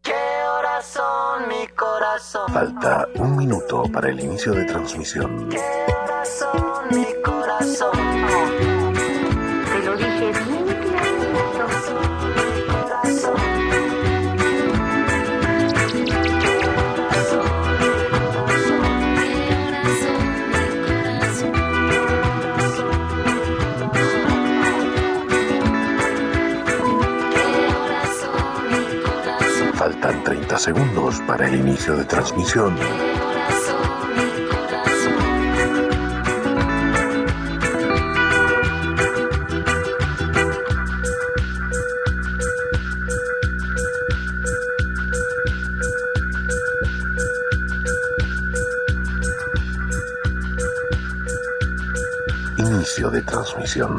¿Qué 0.00 0.12
horas 0.12 0.86
son 0.86 1.48
mi 1.48 1.66
corazón? 1.68 2.52
Falta 2.52 3.06
un 3.16 3.36
minuto 3.36 3.84
para 3.92 4.08
el 4.08 4.20
inicio 4.20 4.52
de 4.52 4.64
transmisión. 4.64 5.48
¿Qué 5.48 5.58
horas 5.58 6.28
son 6.28 6.88
mi 6.90 7.04
corazón? 7.04 7.31
Segundos 30.62 31.20
para 31.26 31.48
el 31.48 31.56
inicio 31.56 31.96
de 31.96 32.04
transmisión. 32.04 32.76
Inicio 52.56 53.10
de 53.10 53.22
transmisión. 53.22 53.98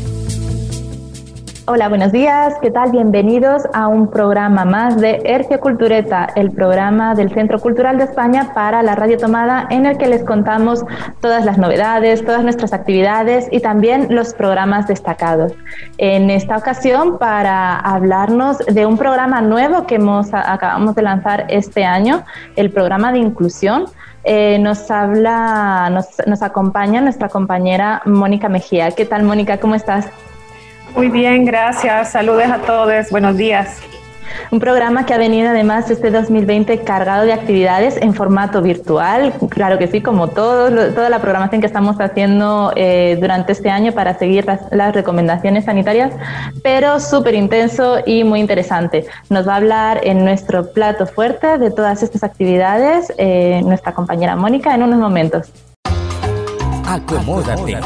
Hola, 1.73 1.87
buenos 1.87 2.11
días. 2.11 2.55
¿Qué 2.61 2.69
tal? 2.69 2.91
Bienvenidos 2.91 3.63
a 3.71 3.87
un 3.87 4.11
programa 4.11 4.65
más 4.65 4.99
de 4.99 5.21
Hercio 5.23 5.57
Cultureta, 5.61 6.27
el 6.35 6.51
programa 6.51 7.15
del 7.15 7.33
Centro 7.33 7.59
Cultural 7.61 7.97
de 7.97 8.03
España 8.03 8.51
para 8.53 8.83
la 8.83 8.93
Radio 8.93 9.17
Tomada, 9.17 9.67
en 9.69 9.85
el 9.85 9.97
que 9.97 10.07
les 10.07 10.25
contamos 10.25 10.83
todas 11.21 11.45
las 11.45 11.57
novedades, 11.57 12.25
todas 12.25 12.43
nuestras 12.43 12.73
actividades 12.73 13.47
y 13.51 13.61
también 13.61 14.07
los 14.09 14.33
programas 14.33 14.89
destacados. 14.89 15.53
En 15.97 16.29
esta 16.29 16.57
ocasión, 16.57 17.17
para 17.17 17.79
hablarnos 17.79 18.57
de 18.57 18.85
un 18.85 18.97
programa 18.97 19.39
nuevo 19.39 19.87
que 19.87 19.95
hemos, 19.95 20.33
acabamos 20.33 20.93
de 20.95 21.03
lanzar 21.03 21.45
este 21.47 21.85
año, 21.85 22.25
el 22.57 22.69
programa 22.71 23.13
de 23.13 23.19
inclusión. 23.19 23.85
Eh, 24.25 24.59
nos 24.59 24.91
habla, 24.91 25.89
nos, 25.89 26.07
nos 26.27 26.41
acompaña 26.41 26.99
nuestra 26.99 27.29
compañera 27.29 28.01
Mónica 28.03 28.49
Mejía. 28.49 28.91
¿Qué 28.91 29.05
tal, 29.05 29.23
Mónica? 29.23 29.57
¿Cómo 29.57 29.75
estás? 29.75 30.09
Muy 30.95 31.09
bien, 31.09 31.45
gracias. 31.45 32.11
Saludos 32.11 32.45
a 32.45 32.59
todos. 32.59 33.09
Buenos 33.09 33.37
días. 33.37 33.81
Un 34.49 34.59
programa 34.59 35.05
que 35.05 35.13
ha 35.13 35.17
venido 35.17 35.49
además 35.49 35.89
este 35.89 36.11
2020 36.11 36.79
cargado 36.79 37.25
de 37.25 37.33
actividades 37.33 37.97
en 37.97 38.13
formato 38.13 38.61
virtual, 38.61 39.33
claro 39.49 39.77
que 39.77 39.87
sí, 39.87 40.01
como 40.01 40.27
todo, 40.27 40.69
toda 40.93 41.09
la 41.09 41.19
programación 41.19 41.61
que 41.61 41.67
estamos 41.67 41.97
haciendo 41.99 42.71
eh, 42.75 43.17
durante 43.19 43.51
este 43.53 43.69
año 43.69 43.91
para 43.93 44.17
seguir 44.17 44.45
las, 44.45 44.61
las 44.71 44.93
recomendaciones 44.93 45.65
sanitarias, 45.65 46.13
pero 46.63 46.99
súper 46.99 47.35
intenso 47.35 47.99
y 48.05 48.23
muy 48.23 48.39
interesante. 48.39 49.05
Nos 49.29 49.47
va 49.47 49.53
a 49.53 49.57
hablar 49.57 50.01
en 50.03 50.23
nuestro 50.23 50.71
plato 50.71 51.07
fuerte 51.07 51.57
de 51.57 51.71
todas 51.71 52.03
estas 52.03 52.23
actividades 52.23 53.11
eh, 53.17 53.61
nuestra 53.63 53.93
compañera 53.93 54.35
Mónica 54.35 54.73
en 54.75 54.83
unos 54.83 54.99
momentos. 54.99 55.51
Acomódate. 56.85 57.79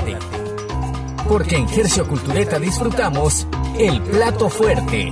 Porque 1.28 1.58
en 1.58 1.68
Hercio 1.68 2.08
Cultureta 2.08 2.60
disfrutamos 2.60 3.48
el 3.78 4.02
plato 4.02 4.50
fuerte. 4.50 5.10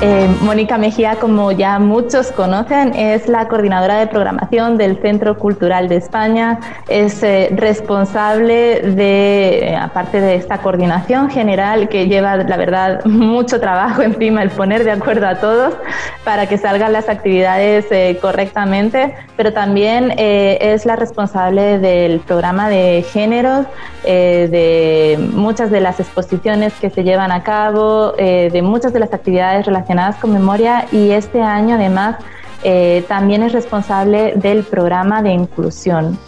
Eh, 0.00 0.28
Mónica 0.42 0.78
Mejía, 0.78 1.16
como 1.16 1.50
ya 1.50 1.80
muchos 1.80 2.30
conocen, 2.30 2.94
es 2.94 3.26
la 3.26 3.48
coordinadora 3.48 3.98
de 3.98 4.06
programación 4.06 4.78
del 4.78 5.02
Centro 5.02 5.36
Cultural 5.36 5.88
de 5.88 5.96
España. 5.96 6.60
Es 6.86 7.20
eh, 7.24 7.48
responsable 7.50 8.80
de, 8.80 9.70
eh, 9.70 9.76
aparte 9.76 10.20
de 10.20 10.36
esta 10.36 10.58
coordinación 10.58 11.30
general 11.30 11.88
que 11.88 12.06
lleva, 12.06 12.36
la 12.36 12.56
verdad, 12.56 13.04
mucho 13.06 13.58
trabajo 13.58 14.02
encima 14.02 14.44
el 14.44 14.50
poner 14.50 14.84
de 14.84 14.92
acuerdo 14.92 15.26
a 15.26 15.40
todos 15.40 15.74
para 16.22 16.46
que 16.46 16.58
salgan 16.58 16.92
las 16.92 17.08
actividades 17.08 17.86
eh, 17.90 18.18
correctamente, 18.22 19.16
pero 19.36 19.52
también 19.52 20.14
es 20.16 20.86
la 20.86 20.94
responsable 20.94 21.78
del 21.78 22.20
programa 22.20 22.68
de 22.68 23.04
géneros, 23.12 23.66
de 24.04 25.18
muchas 25.32 25.70
de 25.70 25.80
las 25.80 26.00
exposiciones 26.00 26.72
que 26.74 26.90
se 26.90 27.04
llevan 27.04 27.30
a 27.30 27.42
cabo, 27.42 28.12
de 28.12 28.60
muchas 28.62 28.92
de 28.92 28.98
las 28.98 29.12
actividades 29.12 29.64
relacionadas 29.64 29.87
con 30.20 30.32
memoria 30.32 30.86
y 30.92 31.10
este 31.12 31.40
año 31.40 31.76
además 31.76 32.16
eh, 32.62 33.04
también 33.08 33.42
es 33.42 33.52
responsable 33.52 34.34
del 34.36 34.64
programa 34.64 35.22
de 35.22 35.30
inclusión. 35.30 36.18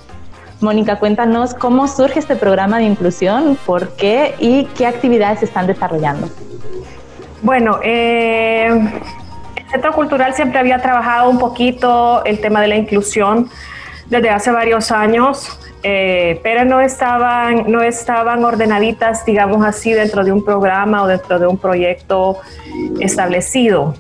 Mónica, 0.61 0.99
cuéntanos 0.99 1.55
cómo 1.55 1.87
surge 1.87 2.19
este 2.19 2.37
programa 2.37 2.79
de 2.79 2.85
inclusión, 2.85 3.59
por 3.67 3.97
qué 3.97 4.35
y 4.39 4.65
qué 4.77 4.87
actividades 4.87 5.41
se 5.41 5.45
están 5.45 5.67
desarrollando. 5.67 6.29
Bueno, 7.43 7.81
eh, 7.83 8.69
el 9.57 9.71
Centro 9.71 9.93
Cultural 9.93 10.35
siempre 10.35 10.59
había 10.59 10.81
trabajado 10.81 11.29
un 11.29 11.39
poquito 11.39 12.25
el 12.25 12.41
tema 12.41 12.61
de 12.63 12.69
la 12.69 12.77
inclusión 12.77 13.51
desde 14.07 14.31
hace 14.31 14.51
varios 14.51 14.91
años, 14.91 15.59
eh, 15.83 16.41
pero 16.43 16.65
no 16.65 16.81
estaban, 16.81 17.71
no 17.71 17.83
estaban 17.83 18.45
ordenaditas, 18.45 19.25
digamos 19.25 19.65
así, 19.65 19.93
dentro 19.93 20.25
de 20.25 20.33
un 20.33 20.45
programa 20.45 21.03
o 21.03 21.07
dentro 21.07 21.39
de 21.39 21.47
un 21.47 21.59
proyecto 21.59 22.39
establecido. 23.01 23.95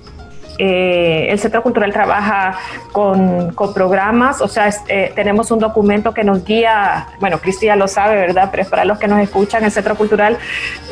Eh, 0.63 1.29
el 1.31 1.39
Centro 1.39 1.63
Cultural 1.63 1.91
trabaja 1.91 2.59
con, 2.93 3.55
con 3.55 3.73
programas, 3.73 4.43
o 4.43 4.49
sea, 4.49 4.69
eh, 4.89 5.11
tenemos 5.15 5.51
un 5.51 5.59
documento 5.59 6.13
que 6.13 6.23
nos 6.23 6.45
guía, 6.45 7.09
bueno, 7.19 7.39
Cristi 7.39 7.65
ya 7.65 7.77
lo 7.77 7.89
sabe, 7.89 8.17
¿verdad? 8.17 8.49
Pero 8.51 8.65
es 8.65 8.69
para 8.69 8.85
los 8.85 8.99
que 8.99 9.09
nos 9.09 9.21
escuchan, 9.21 9.65
el 9.65 9.71
Centro 9.71 9.95
Cultural 9.95 10.37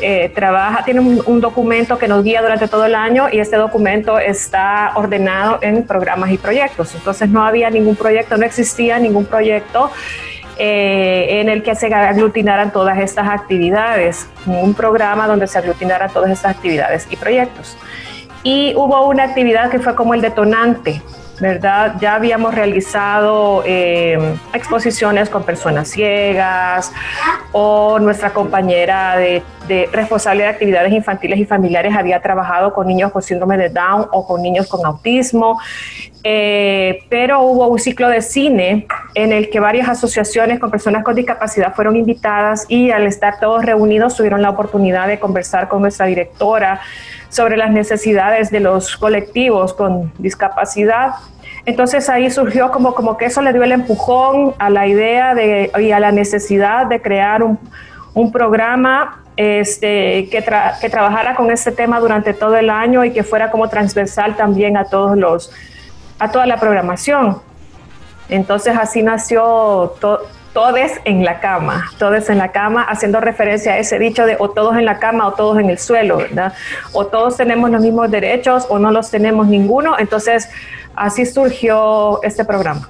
eh, 0.01 0.31
trabaja, 0.33 0.83
tiene 0.85 1.01
un, 1.01 1.21
un 1.23 1.39
documento 1.39 1.99
que 1.99 2.07
nos 2.07 2.23
guía 2.23 2.41
durante 2.41 2.67
todo 2.67 2.87
el 2.87 2.95
año 2.95 3.27
y 3.31 3.37
este 3.37 3.57
documento 3.57 4.17
está 4.17 4.93
ordenado 4.95 5.59
en 5.61 5.85
programas 5.85 6.31
y 6.31 6.39
proyectos. 6.39 6.95
Entonces 6.95 7.29
no 7.29 7.45
había 7.45 7.69
ningún 7.69 7.95
proyecto, 7.95 8.37
no 8.37 8.47
existía 8.47 8.97
ningún 8.97 9.25
proyecto 9.25 9.91
eh, 10.59 11.39
en 11.39 11.47
el 11.47 11.63
que 11.63 11.73
se 11.73 11.93
aglutinaran 11.93 12.71
todas 12.71 12.97
estas 12.99 13.29
actividades, 13.29 14.27
un 14.45 14.73
programa 14.73 15.25
donde 15.25 15.47
se 15.47 15.57
aglutinaran 15.57 16.11
todas 16.11 16.29
estas 16.31 16.57
actividades 16.57 17.07
y 17.09 17.15
proyectos. 17.15 17.77
Y 18.43 18.73
hubo 18.75 19.07
una 19.07 19.23
actividad 19.23 19.69
que 19.69 19.79
fue 19.79 19.95
como 19.95 20.13
el 20.13 20.21
detonante, 20.21 21.01
¿verdad? 21.39 21.95
Ya 22.01 22.15
habíamos 22.15 22.53
realizado 22.53 23.63
eh, 23.65 24.17
exposiciones 24.53 25.29
con 25.29 25.43
personas 25.43 25.89
ciegas 25.89 26.91
o 27.53 27.97
nuestra 27.99 28.31
compañera 28.31 29.15
de, 29.15 29.43
de 29.69 29.87
responsable 29.93 30.43
de 30.43 30.49
actividades 30.49 30.91
infantiles 30.91 31.39
y 31.39 31.45
familiares 31.45 31.95
había 31.95 32.19
trabajado 32.21 32.73
con 32.73 32.87
niños 32.87 33.11
con 33.11 33.21
síndrome 33.21 33.57
de 33.57 33.69
Down 33.69 34.07
o 34.11 34.27
con 34.27 34.41
niños 34.41 34.67
con 34.67 34.85
autismo. 34.85 35.59
Eh, 36.23 36.99
pero 37.07 37.41
hubo 37.43 37.67
un 37.67 37.79
ciclo 37.79 38.09
de 38.09 38.21
cine 38.21 38.87
en 39.15 39.31
el 39.31 39.49
que 39.49 39.61
varias 39.61 39.87
asociaciones 39.87 40.59
con 40.59 40.69
personas 40.69 41.03
con 41.03 41.15
discapacidad 41.15 41.73
fueron 41.73 41.95
invitadas 41.95 42.65
y 42.67 42.91
al 42.91 43.05
estar 43.05 43.39
todos 43.39 43.63
reunidos 43.63 44.17
tuvieron 44.17 44.41
la 44.41 44.49
oportunidad 44.49 45.07
de 45.07 45.19
conversar 45.19 45.69
con 45.69 45.81
nuestra 45.81 46.07
directora 46.07 46.81
sobre 47.29 47.55
las 47.55 47.71
necesidades 47.71 48.49
de 48.49 48.59
los 48.59 48.97
colectivos 48.97 49.73
con 49.73 50.11
discapacidad. 50.17 51.11
Entonces 51.65 52.09
ahí 52.09 52.31
surgió 52.31 52.71
como, 52.71 52.95
como 52.95 53.15
que 53.15 53.25
eso 53.25 53.41
le 53.41 53.53
dio 53.53 53.63
el 53.63 53.71
empujón 53.71 54.55
a 54.57 54.69
la 54.69 54.87
idea 54.87 55.35
de, 55.35 55.71
y 55.79 55.91
a 55.91 55.99
la 55.99 56.11
necesidad 56.11 56.87
de 56.87 57.01
crear 57.01 57.43
un, 57.43 57.59
un 58.13 58.31
programa 58.31 59.23
este, 59.41 60.27
que, 60.29 60.43
tra- 60.45 60.77
que 60.81 60.89
trabajara 60.89 61.33
con 61.33 61.49
este 61.49 61.71
tema 61.71 62.01
durante 62.01 62.33
todo 62.33 62.57
el 62.57 62.69
año 62.69 63.05
y 63.05 63.11
que 63.13 63.23
fuera 63.23 63.49
como 63.51 63.69
transversal 63.69 64.35
también 64.35 64.75
a 64.75 64.83
todos 64.83 65.17
los 65.17 65.49
a 66.19 66.29
toda 66.29 66.45
la 66.45 66.57
programación. 66.57 67.41
Entonces 68.27 68.75
así 68.77 69.01
nació 69.01 69.95
to- 70.01 70.19
en 71.05 71.23
la 71.23 71.39
cama, 71.39 71.85
todos 71.97 72.29
en 72.29 72.37
la 72.37 72.51
cama, 72.51 72.83
haciendo 72.83 73.21
referencia 73.21 73.71
a 73.73 73.77
ese 73.77 73.97
dicho 73.97 74.25
de 74.25 74.35
o 74.39 74.49
todos 74.49 74.75
en 74.75 74.83
la 74.83 74.99
cama 74.99 75.25
o 75.25 75.31
todos 75.31 75.57
en 75.57 75.69
el 75.69 75.79
suelo, 75.79 76.17
¿verdad? 76.17 76.51
O 76.91 77.05
todos 77.05 77.37
tenemos 77.37 77.69
los 77.69 77.79
mismos 77.81 78.11
derechos 78.11 78.65
o 78.69 78.77
no 78.77 78.91
los 78.91 79.09
tenemos 79.09 79.47
ninguno. 79.47 79.97
Entonces, 79.97 80.49
así 80.97 81.25
surgió 81.25 82.21
este 82.23 82.43
programa. 82.43 82.89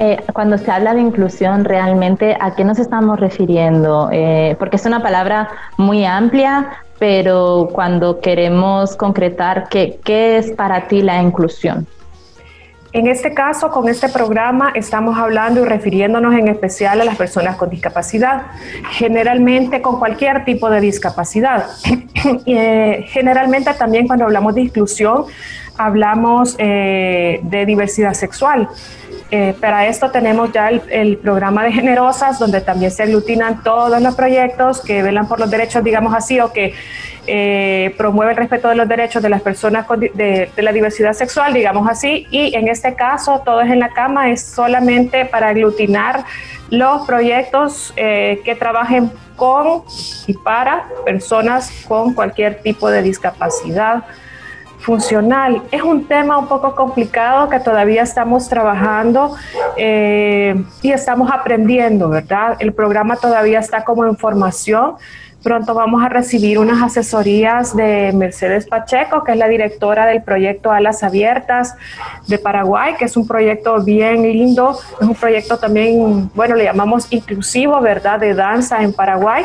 Eh, 0.00 0.16
cuando 0.32 0.56
se 0.58 0.70
habla 0.70 0.94
de 0.94 1.00
inclusión, 1.00 1.64
realmente, 1.64 2.36
¿a 2.40 2.54
qué 2.54 2.62
nos 2.62 2.78
estamos 2.78 3.18
refiriendo? 3.18 4.08
Eh, 4.12 4.54
porque 4.58 4.76
es 4.76 4.86
una 4.86 5.02
palabra 5.02 5.48
muy 5.76 6.04
amplia, 6.04 6.84
pero 7.00 7.68
cuando 7.72 8.20
queremos 8.20 8.94
concretar 8.96 9.68
qué, 9.68 9.98
es 10.38 10.52
para 10.52 10.86
ti 10.86 11.02
la 11.02 11.20
inclusión. 11.20 11.86
En 12.92 13.08
este 13.08 13.34
caso, 13.34 13.70
con 13.70 13.88
este 13.88 14.08
programa, 14.08 14.70
estamos 14.74 15.18
hablando 15.18 15.62
y 15.62 15.64
refiriéndonos 15.64 16.32
en 16.34 16.46
especial 16.46 17.00
a 17.00 17.04
las 17.04 17.16
personas 17.16 17.56
con 17.56 17.68
discapacidad, 17.68 18.46
generalmente 18.92 19.82
con 19.82 19.98
cualquier 19.98 20.44
tipo 20.44 20.70
de 20.70 20.80
discapacidad. 20.80 21.66
Eh, 22.46 23.04
generalmente 23.08 23.72
también 23.74 24.08
cuando 24.08 24.24
hablamos 24.24 24.54
de 24.54 24.62
inclusión, 24.62 25.26
hablamos 25.76 26.56
de 26.56 27.64
diversidad 27.64 28.14
sexual. 28.14 28.68
Eh, 29.30 29.54
para 29.60 29.86
esto 29.86 30.10
tenemos 30.10 30.52
ya 30.52 30.70
el, 30.70 31.18
programa 31.18 31.62
de 31.62 31.72
Generosas, 31.72 32.38
donde 32.38 32.62
también 32.62 32.90
se 32.90 33.02
aglutinan 33.02 33.62
todos 33.62 34.00
los 34.00 34.14
proyectos 34.14 34.80
que 34.80 35.02
velan 35.02 35.28
por 35.28 35.38
los 35.38 35.50
derechos, 35.50 35.84
digamos 35.84 36.14
así, 36.14 36.40
o 36.40 36.50
que 36.50 36.74
eh, 37.26 37.94
promueve 37.98 38.32
el 38.32 38.38
respeto 38.38 38.68
de 38.68 38.74
los 38.74 38.88
derechos 38.88 39.22
de 39.22 39.28
las 39.28 39.42
personas 39.42 39.86
de, 39.98 40.50
la 40.56 40.72
diversidad 40.72 41.12
sexual, 41.12 41.52
digamos 41.52 41.86
así, 41.90 42.26
y 42.30 42.56
en 42.56 42.68
este 42.68 42.94
caso 42.94 43.42
todo 43.44 43.60
es 43.60 43.70
en 43.70 43.80
la 43.80 43.90
cama, 43.90 44.30
es 44.30 44.42
solamente 44.42 45.26
para 45.26 45.48
aglutinar 45.48 46.24
los 46.70 47.06
proyectos 47.06 47.92
eh, 47.96 48.40
que 48.46 48.54
trabajen 48.54 49.10
con 49.36 49.82
y 50.26 50.32
para 50.32 50.88
personas 51.04 51.70
con 51.86 52.14
cualquier 52.14 52.62
tipo 52.62 52.90
de 52.90 53.02
discapacidad 53.02 54.04
funcional. 54.78 55.62
Es 55.70 55.82
un 55.82 56.06
tema 56.06 56.38
un 56.38 56.46
poco 56.46 56.74
complicado 56.74 57.48
que 57.48 57.60
todavía 57.60 58.02
estamos 58.02 58.48
trabajando 58.48 59.36
eh, 59.76 60.54
y 60.82 60.92
estamos 60.92 61.30
aprendiendo, 61.30 62.08
¿verdad? 62.08 62.56
El 62.58 62.72
programa 62.72 63.16
todavía 63.16 63.58
está 63.58 63.84
como 63.84 64.04
en 64.04 64.16
formación. 64.16 64.94
Pronto 65.42 65.72
vamos 65.72 66.02
a 66.02 66.08
recibir 66.08 66.58
unas 66.58 66.82
asesorías 66.82 67.74
de 67.76 68.12
Mercedes 68.12 68.66
Pacheco, 68.66 69.22
que 69.22 69.32
es 69.32 69.38
la 69.38 69.46
directora 69.46 70.04
del 70.06 70.22
proyecto 70.22 70.72
Alas 70.72 71.04
Abiertas 71.04 71.76
de 72.26 72.38
Paraguay, 72.38 72.94
que 72.98 73.04
es 73.04 73.16
un 73.16 73.26
proyecto 73.26 73.80
bien 73.82 74.22
lindo, 74.22 74.76
es 75.00 75.06
un 75.06 75.14
proyecto 75.14 75.56
también, 75.56 76.28
bueno, 76.34 76.56
le 76.56 76.64
llamamos 76.64 77.06
inclusivo, 77.10 77.80
¿verdad?, 77.80 78.18
de 78.18 78.34
danza 78.34 78.82
en 78.82 78.92
Paraguay. 78.92 79.44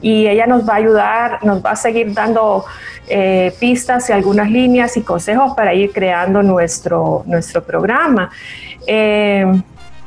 Y 0.00 0.26
ella 0.26 0.46
nos 0.46 0.68
va 0.68 0.74
a 0.74 0.76
ayudar, 0.76 1.44
nos 1.44 1.64
va 1.64 1.72
a 1.72 1.76
seguir 1.76 2.12
dando 2.12 2.64
eh, 3.08 3.54
pistas 3.58 4.08
y 4.10 4.12
algunas 4.12 4.50
líneas 4.50 4.96
y 4.96 5.02
consejos 5.02 5.54
para 5.54 5.74
ir 5.74 5.92
creando 5.92 6.42
nuestro, 6.42 7.22
nuestro 7.26 7.62
programa. 7.62 8.30
Eh, 8.86 9.44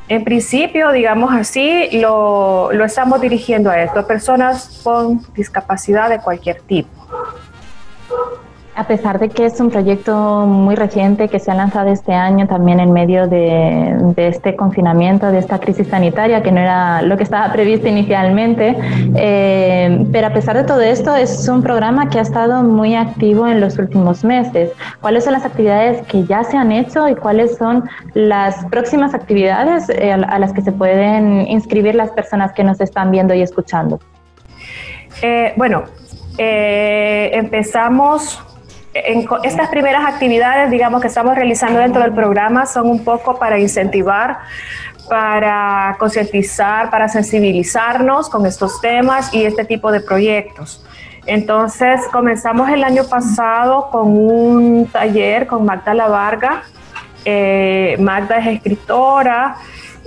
en 0.08 0.24
principio, 0.24 0.92
digamos 0.92 1.32
así, 1.34 1.88
lo, 1.92 2.70
lo 2.72 2.84
estamos 2.84 3.20
dirigiendo 3.20 3.70
a 3.70 3.82
esto, 3.82 4.00
a 4.00 4.06
personas 4.06 4.80
con 4.82 5.22
discapacidad 5.34 6.10
de 6.10 6.18
cualquier 6.18 6.60
tipo. 6.60 6.90
A 8.74 8.84
pesar 8.84 9.18
de 9.18 9.28
que 9.28 9.44
es 9.44 9.60
un 9.60 9.68
proyecto 9.68 10.46
muy 10.46 10.76
reciente 10.76 11.28
que 11.28 11.38
se 11.38 11.50
ha 11.50 11.54
lanzado 11.54 11.90
este 11.90 12.14
año 12.14 12.46
también 12.46 12.80
en 12.80 12.90
medio 12.90 13.26
de, 13.26 14.14
este 14.16 14.56
confinamiento, 14.56 15.30
de 15.30 15.40
esta 15.40 15.58
crisis 15.58 15.88
sanitaria, 15.88 16.42
que 16.42 16.50
no 16.50 16.58
era 16.58 17.02
lo 17.02 17.18
que 17.18 17.22
estaba 17.22 17.52
previsto 17.52 17.88
inicialmente, 17.88 18.74
eh, 19.14 20.06
pero 20.10 20.28
a 20.28 20.32
pesar 20.32 20.56
de 20.56 20.64
todo 20.64 20.80
esto 20.80 21.14
es 21.14 21.46
un 21.48 21.62
programa 21.62 22.08
que 22.08 22.18
ha 22.18 22.22
estado 22.22 22.62
muy 22.62 22.94
activo 22.94 23.46
en 23.46 23.60
los 23.60 23.78
últimos 23.78 24.24
meses. 24.24 24.70
¿Cuáles 25.02 25.24
son 25.24 25.34
las 25.34 25.44
actividades 25.44 26.00
que 26.06 26.24
ya 26.24 26.42
se 26.42 26.56
han 26.56 26.72
hecho 26.72 27.06
y 27.10 27.14
cuáles 27.14 27.58
son 27.58 27.84
las 28.14 28.64
próximas 28.70 29.12
actividades 29.12 29.90
eh, 29.90 30.12
a 30.12 30.38
las 30.38 30.54
que 30.54 30.62
se 30.62 30.72
pueden 30.72 31.46
inscribir 31.46 31.94
las 31.94 32.10
personas 32.12 32.52
que 32.52 32.64
nos 32.64 32.80
están 32.80 33.10
viendo 33.10 33.34
y 33.34 33.42
escuchando? 33.42 34.00
Eh, 35.20 35.52
bueno, 35.58 35.82
empezamos 36.38 38.42
en 38.94 39.26
estas 39.42 39.68
primeras 39.68 40.04
actividades, 40.06 40.70
digamos, 40.70 41.00
que 41.00 41.08
estamos 41.08 41.34
realizando 41.34 41.78
dentro 41.78 42.02
del 42.02 42.12
programa 42.12 42.66
son 42.66 42.88
un 42.88 43.04
poco 43.04 43.38
para 43.38 43.58
incentivar, 43.58 44.38
para 45.08 45.96
concientizar, 45.98 46.90
para 46.90 47.08
sensibilizarnos 47.08 48.28
con 48.28 48.46
estos 48.46 48.80
temas 48.80 49.32
y 49.32 49.44
este 49.44 49.64
tipo 49.64 49.90
de 49.90 50.00
proyectos. 50.00 50.84
Entonces, 51.26 52.00
comenzamos 52.12 52.68
el 52.70 52.84
año 52.84 53.04
pasado 53.04 53.88
con 53.90 54.08
un 54.08 54.86
taller 54.86 55.46
con 55.46 55.64
Magda 55.64 55.94
La 55.94 56.08
Varga. 56.08 56.64
Eh, 57.24 57.96
Magda 58.00 58.38
es 58.38 58.56
escritora, 58.56 59.56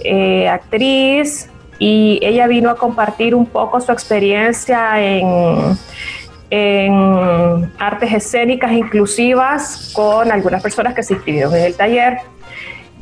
eh, 0.03 0.49
actriz, 0.49 1.49
y 1.79 2.19
ella 2.21 2.47
vino 2.47 2.69
a 2.69 2.75
compartir 2.75 3.35
un 3.35 3.45
poco 3.45 3.79
su 3.81 3.91
experiencia 3.91 5.01
en 5.01 5.77
en 6.49 7.71
artes 7.77 8.13
escénicas 8.13 8.71
inclusivas 8.71 9.91
con 9.95 10.31
algunas 10.31 10.61
personas 10.61 10.93
que 10.93 11.03
se 11.03 11.13
inscribieron 11.13 11.55
en 11.55 11.63
el 11.63 11.75
taller. 11.75 12.17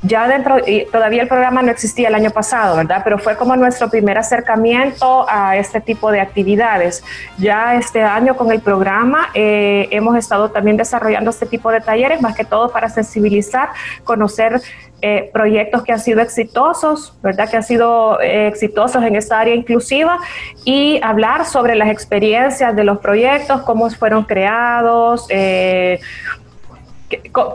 Ya 0.03 0.27
dentro, 0.27 0.57
y 0.65 0.85
todavía 0.91 1.21
el 1.21 1.29
programa 1.29 1.61
no 1.61 1.71
existía 1.71 2.09
el 2.09 2.15
año 2.15 2.29
pasado, 2.29 2.75
¿verdad? 2.75 3.01
Pero 3.03 3.17
fue 3.17 3.37
como 3.37 3.55
nuestro 3.55 3.89
primer 3.89 4.17
acercamiento 4.17 5.25
a 5.29 5.55
este 5.55 5.79
tipo 5.79 6.11
de 6.11 6.19
actividades. 6.19 7.03
Ya 7.37 7.75
este 7.75 8.01
año 8.03 8.35
con 8.35 8.51
el 8.51 8.59
programa 8.59 9.29
eh, 9.33 9.87
hemos 9.91 10.17
estado 10.17 10.51
también 10.51 10.75
desarrollando 10.75 11.29
este 11.29 11.45
tipo 11.45 11.71
de 11.71 11.79
talleres, 11.79 12.21
más 12.21 12.35
que 12.35 12.43
todo 12.43 12.69
para 12.69 12.89
sensibilizar, 12.89 13.69
conocer 14.03 14.61
eh, 15.05 15.29
proyectos 15.33 15.83
que 15.83 15.91
han 15.91 15.99
sido 15.99 16.21
exitosos, 16.21 17.13
¿verdad? 17.21 17.49
Que 17.49 17.57
han 17.57 17.63
sido 17.63 18.21
eh, 18.21 18.47
exitosos 18.47 19.03
en 19.03 19.17
esta 19.17 19.37
área 19.37 19.53
inclusiva 19.53 20.17
y 20.63 20.97
hablar 21.03 21.45
sobre 21.45 21.75
las 21.75 21.89
experiencias 21.89 22.73
de 22.73 22.85
los 22.85 22.99
proyectos, 22.99 23.63
cómo 23.63 23.89
fueron 23.89 24.23
creados, 24.23 25.25
eh, 25.27 25.99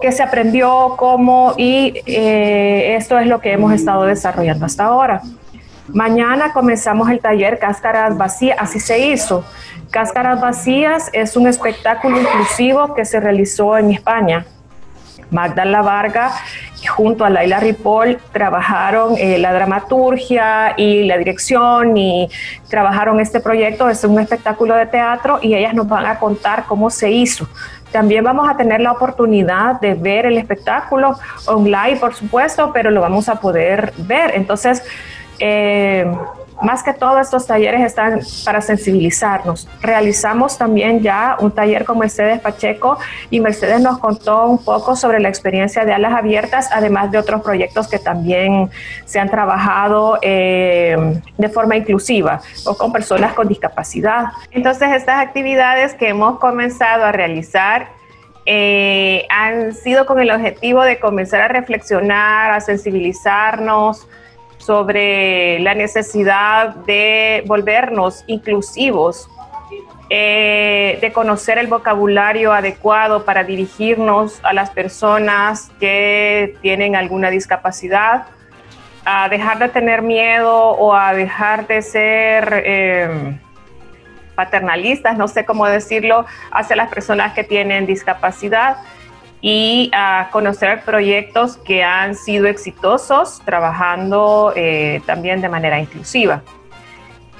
qué, 0.00 0.12
se 0.12 0.22
aprendió, 0.22 0.94
cómo, 0.96 1.54
y 1.56 2.00
esto 2.06 3.18
es 3.18 3.26
lo 3.26 3.40
que 3.40 3.52
hemos 3.52 3.72
estado 3.72 4.04
desarrollando 4.04 4.66
hasta 4.66 4.84
ahora. 4.84 5.22
Mañana 5.88 6.52
comenzamos 6.52 7.08
el 7.08 7.20
taller 7.20 7.58
Cáscaras 7.58 8.16
Vacías, 8.16 8.58
así 8.60 8.78
se 8.78 8.98
hizo. 8.98 9.44
Cáscaras 9.90 10.40
Vacías 10.40 11.08
es 11.14 11.34
un 11.34 11.46
espectáculo 11.46 12.20
inclusivo 12.20 12.94
que 12.94 13.06
se 13.06 13.20
realizó 13.20 13.78
en 13.78 13.92
España. 13.92 14.44
Magda 15.30 15.64
Varga 15.82 16.32
junto 16.86 17.24
a 17.24 17.30
Laila 17.30 17.60
Ripoll 17.60 18.18
trabajaron 18.32 19.16
eh, 19.18 19.38
la 19.38 19.52
dramaturgia 19.52 20.74
y 20.76 21.04
la 21.04 21.18
dirección 21.18 21.96
y 21.96 22.28
trabajaron 22.68 23.20
este 23.20 23.40
proyecto. 23.40 23.88
Es 23.88 24.04
un 24.04 24.18
espectáculo 24.20 24.74
de 24.74 24.86
teatro 24.86 25.38
y 25.42 25.54
ellas 25.54 25.74
nos 25.74 25.88
van 25.88 26.06
a 26.06 26.18
contar 26.18 26.64
cómo 26.66 26.88
se 26.90 27.10
hizo. 27.10 27.48
También 27.92 28.24
vamos 28.24 28.48
a 28.48 28.56
tener 28.56 28.80
la 28.80 28.92
oportunidad 28.92 29.80
de 29.80 29.94
ver 29.94 30.26
el 30.26 30.36
espectáculo 30.36 31.18
online, 31.46 31.96
por 31.96 32.14
supuesto, 32.14 32.70
pero 32.72 32.90
lo 32.90 33.00
vamos 33.00 33.28
a 33.28 33.36
poder 33.36 33.92
ver. 33.98 34.32
Entonces, 34.34 34.82
eh, 35.38 36.06
más 36.62 36.82
que 36.82 36.92
todo 36.92 37.18
estos 37.18 37.46
talleres 37.46 37.82
están 37.82 38.20
para 38.44 38.60
sensibilizarnos. 38.60 39.68
Realizamos 39.80 40.58
también 40.58 41.00
ya 41.00 41.36
un 41.40 41.52
taller 41.52 41.84
con 41.84 41.98
Mercedes 41.98 42.40
Pacheco 42.40 42.98
y 43.30 43.40
Mercedes 43.40 43.80
nos 43.80 43.98
contó 43.98 44.46
un 44.46 44.64
poco 44.64 44.96
sobre 44.96 45.20
la 45.20 45.28
experiencia 45.28 45.84
de 45.84 45.92
alas 45.92 46.12
abiertas, 46.14 46.68
además 46.72 47.10
de 47.10 47.18
otros 47.18 47.42
proyectos 47.42 47.88
que 47.88 47.98
también 47.98 48.70
se 49.04 49.20
han 49.20 49.30
trabajado 49.30 50.18
eh, 50.22 51.20
de 51.36 51.48
forma 51.48 51.76
inclusiva 51.76 52.40
o 52.64 52.76
con 52.76 52.92
personas 52.92 53.34
con 53.34 53.48
discapacidad. 53.48 54.26
Entonces 54.50 54.90
estas 54.92 55.20
actividades 55.20 55.94
que 55.94 56.08
hemos 56.08 56.38
comenzado 56.38 57.04
a 57.04 57.12
realizar 57.12 57.88
eh, 58.50 59.26
han 59.28 59.74
sido 59.74 60.06
con 60.06 60.20
el 60.20 60.30
objetivo 60.30 60.82
de 60.82 60.98
comenzar 60.98 61.42
a 61.42 61.48
reflexionar, 61.48 62.50
a 62.50 62.60
sensibilizarnos, 62.60 64.08
sobre 64.58 65.58
la 65.60 65.74
necesidad 65.74 66.74
de 66.74 67.42
volvernos 67.46 68.24
inclusivos, 68.26 69.28
eh, 70.10 70.98
de 71.00 71.12
conocer 71.12 71.58
el 71.58 71.66
vocabulario 71.66 72.52
adecuado 72.52 73.24
para 73.24 73.44
dirigirnos 73.44 74.40
a 74.42 74.52
las 74.52 74.70
personas 74.70 75.70
que 75.80 76.56
tienen 76.62 76.96
alguna 76.96 77.30
discapacidad, 77.30 78.26
a 79.04 79.28
dejar 79.28 79.58
de 79.58 79.68
tener 79.68 80.02
miedo 80.02 80.52
o 80.52 80.94
a 80.94 81.14
dejar 81.14 81.66
de 81.66 81.82
ser 81.82 82.62
eh, 82.66 83.38
paternalistas, 84.34 85.16
no 85.16 85.28
sé 85.28 85.44
cómo 85.44 85.66
decirlo, 85.66 86.26
hacia 86.50 86.76
las 86.76 86.88
personas 86.90 87.32
que 87.32 87.44
tienen 87.44 87.86
discapacidad 87.86 88.76
y 89.40 89.90
a 89.94 90.28
conocer 90.32 90.82
proyectos 90.82 91.56
que 91.58 91.84
han 91.84 92.14
sido 92.14 92.46
exitosos 92.46 93.40
trabajando 93.44 94.52
eh, 94.56 95.00
también 95.06 95.40
de 95.40 95.48
manera 95.48 95.78
inclusiva. 95.78 96.42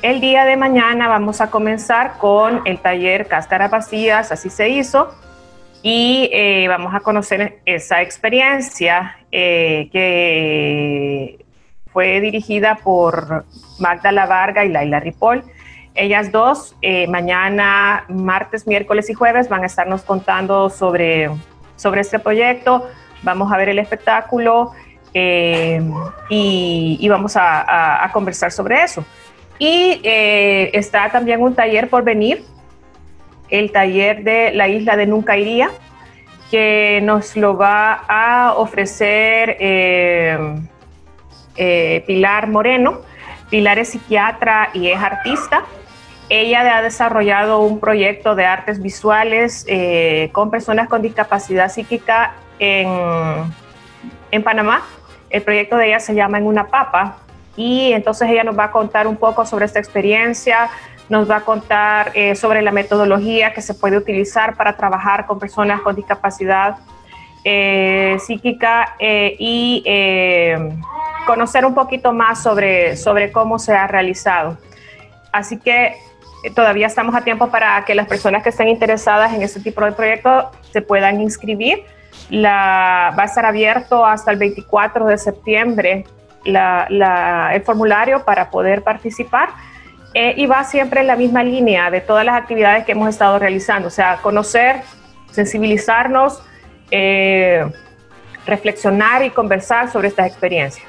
El 0.01 0.21
día 0.21 0.45
de 0.45 0.57
mañana 0.57 1.09
vamos 1.09 1.41
a 1.41 1.51
comenzar 1.51 2.19
con 2.19 2.63
el 2.67 2.79
taller 2.79 3.27
Cáscaras 3.27 3.71
Vacías, 3.71 4.31
así 4.31 4.49
se 4.49 4.69
hizo, 4.69 5.13
y 5.83 6.31
eh, 6.33 6.67
vamos 6.69 6.95
a 6.95 7.01
conocer 7.01 7.61
esa 7.65 8.01
experiencia 8.01 9.19
eh, 9.33 9.89
que 9.91 11.45
fue 11.93 12.21
dirigida 12.21 12.77
por 12.77 13.45
Magda 13.81 14.13
Lavarga 14.13 14.65
y 14.65 14.69
Laila 14.69 15.01
Ripoll. 15.01 15.43
Ellas 15.97 16.31
dos, 16.31 16.77
mañana, 17.09 18.05
martes, 18.09 18.69
miércoles 18.69 19.11
y 19.11 19.15
jueves, 19.15 19.49
van 19.49 19.65
a 19.65 19.67
estarnos 19.67 20.03
contando 20.03 20.71
sobre 20.71 21.29
sobre 21.79 22.03
este 22.03 22.19
proyecto, 22.19 22.87
vamos 23.23 23.51
a 23.51 23.57
ver 23.57 23.71
el 23.71 23.79
espectáculo 23.79 24.73
eh, 25.15 25.81
y, 26.29 27.09
vamos 27.09 27.35
a, 27.37 28.11
conversar 28.13 28.53
sobre 28.53 28.83
eso. 28.83 29.05
Y 29.59 30.01
eh, 30.05 30.71
está 30.75 31.11
también 31.11 31.43
un 31.43 31.55
taller 31.55 31.89
por 31.89 32.05
venir, 32.05 32.45
el 33.49 33.73
taller 33.73 34.23
de 34.23 34.53
la 34.53 34.69
isla 34.69 34.97
de 34.97 35.07
Nunca 35.07 35.37
Iría, 35.37 35.71
que 36.51 37.01
nos 37.03 37.37
lo 37.37 37.57
va 37.57 38.05
a 38.09 38.55
ofrecer 38.57 39.57
eh, 39.61 40.61
Pilar 42.07 42.49
Moreno. 42.49 43.01
Pilar 43.51 43.79
es 43.79 43.89
psiquiatra 43.91 44.71
y 44.75 44.89
es 44.89 44.99
artista. 44.99 45.65
Ella 46.31 46.77
ha 46.77 46.83
desarrollado 46.83 47.61
un 47.61 47.81
proyecto 47.81 48.35
de 48.35 48.45
artes 48.45 48.83
visuales 48.83 49.65
eh, 49.67 50.29
con 50.33 50.51
personas 50.51 50.89
con 50.89 51.01
discapacidad 51.01 51.71
psíquica 51.71 52.35
en, 52.59 52.89
en, 54.31 54.43
Panamá. 54.43 54.83
El 55.31 55.43
proyecto 55.43 55.77
de 55.77 55.89
ella 55.89 56.01
se 56.01 56.15
llama 56.15 56.37
En 56.39 56.47
una 56.47 56.67
papa 56.67 57.17
y 57.57 57.93
entonces 57.93 58.29
ella 58.29 58.45
nos 58.45 58.59
va 58.59 58.65
a 58.65 58.71
contar 58.71 59.07
un 59.07 59.17
poco 59.17 59.47
sobre 59.47 59.65
esta 59.65 59.79
experiencia, 59.79 60.69
nos 61.09 61.31
va 61.31 61.37
a 61.37 61.41
contar 61.41 62.13
eh, 62.15 62.35
sobre 62.35 62.61
la 62.61 62.73
metodología 62.73 63.55
que 63.55 63.63
se 63.63 63.73
puede 63.73 63.97
utilizar 63.97 64.55
para 64.55 64.77
trabajar 64.77 65.27
con 65.27 65.39
personas 65.39 65.81
con 65.81 65.97
discapacidad 65.97 66.77
eh, 67.43 68.19
psíquica 68.21 68.97
y 69.01 69.83
conocer 71.27 71.65
un 71.65 71.75
poquito 71.75 72.13
más 72.13 72.43
sobre, 72.43 72.99
sobre 72.99 73.33
cómo 73.33 73.59
se 73.59 73.73
ha 73.73 73.87
realizado. 73.87 74.59
Así 75.33 75.59
que 75.59 75.95
todavía 76.55 76.87
estamos 76.87 77.15
a 77.15 77.23
tiempo 77.23 77.49
para 77.49 77.85
que 77.85 77.95
las 77.95 78.07
personas 78.07 78.43
que 78.43 78.51
estén 78.51 78.69
interesadas 78.69 79.33
en 79.33 79.43
este 79.43 79.61
tipo 79.61 79.85
de 79.85 79.93
proyectos 79.93 80.47
se 80.73 80.83
puedan 80.83 81.21
inscribir. 81.21 81.85
Va 82.33 83.09
a 83.09 83.25
estar 83.25 83.45
abierto 83.45 84.05
hasta 84.05 84.31
el 84.31 84.39
24 84.39 85.07
de 85.07 85.19
septiembre 85.19 86.05
el 86.45 87.63
formulario 87.63 88.25
para 88.25 88.51
poder 88.51 88.83
participar 88.83 89.51
eh, 90.15 90.35
y 90.37 90.47
va 90.47 90.65
siempre 90.65 91.01
en 91.01 91.07
la 91.07 91.17
misma 91.17 91.43
línea 91.43 91.91
de 91.91 92.01
todas 92.01 92.25
las 92.25 92.37
actividades 92.37 92.85
que 92.85 92.93
hemos 92.93 93.09
estado 93.09 93.39
realizando, 93.39 93.89
o 93.89 93.91
sea, 93.91 94.17
conocer, 94.23 94.81
sensibilizarnos, 95.31 96.43
eh, 96.91 97.71
reflexionar 98.47 99.23
y 99.23 99.31
conversar 99.31 99.91
sobre 99.91 100.09
estas 100.09 100.27
experiencias. 100.27 100.87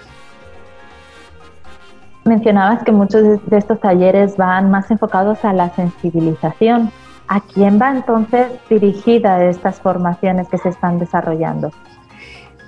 Mencionabas 2.29 2.83
que 2.83 2.91
muchos 2.91 3.43
de 3.43 3.57
estos 3.57 3.79
talleres 3.79 4.37
van 4.37 4.69
más 4.69 4.91
enfocados 4.91 5.43
a 5.43 5.51
la 5.51 5.71
sensibilización. 5.71 6.91
¿A 7.27 7.41
quién 7.41 7.81
va 7.81 7.89
entonces 7.89 8.51
dirigida 8.69 9.43
estas 9.45 9.81
formaciones 9.81 10.47
que 10.47 10.59
se 10.59 10.69
están 10.69 10.99
desarrollando? 10.99 11.71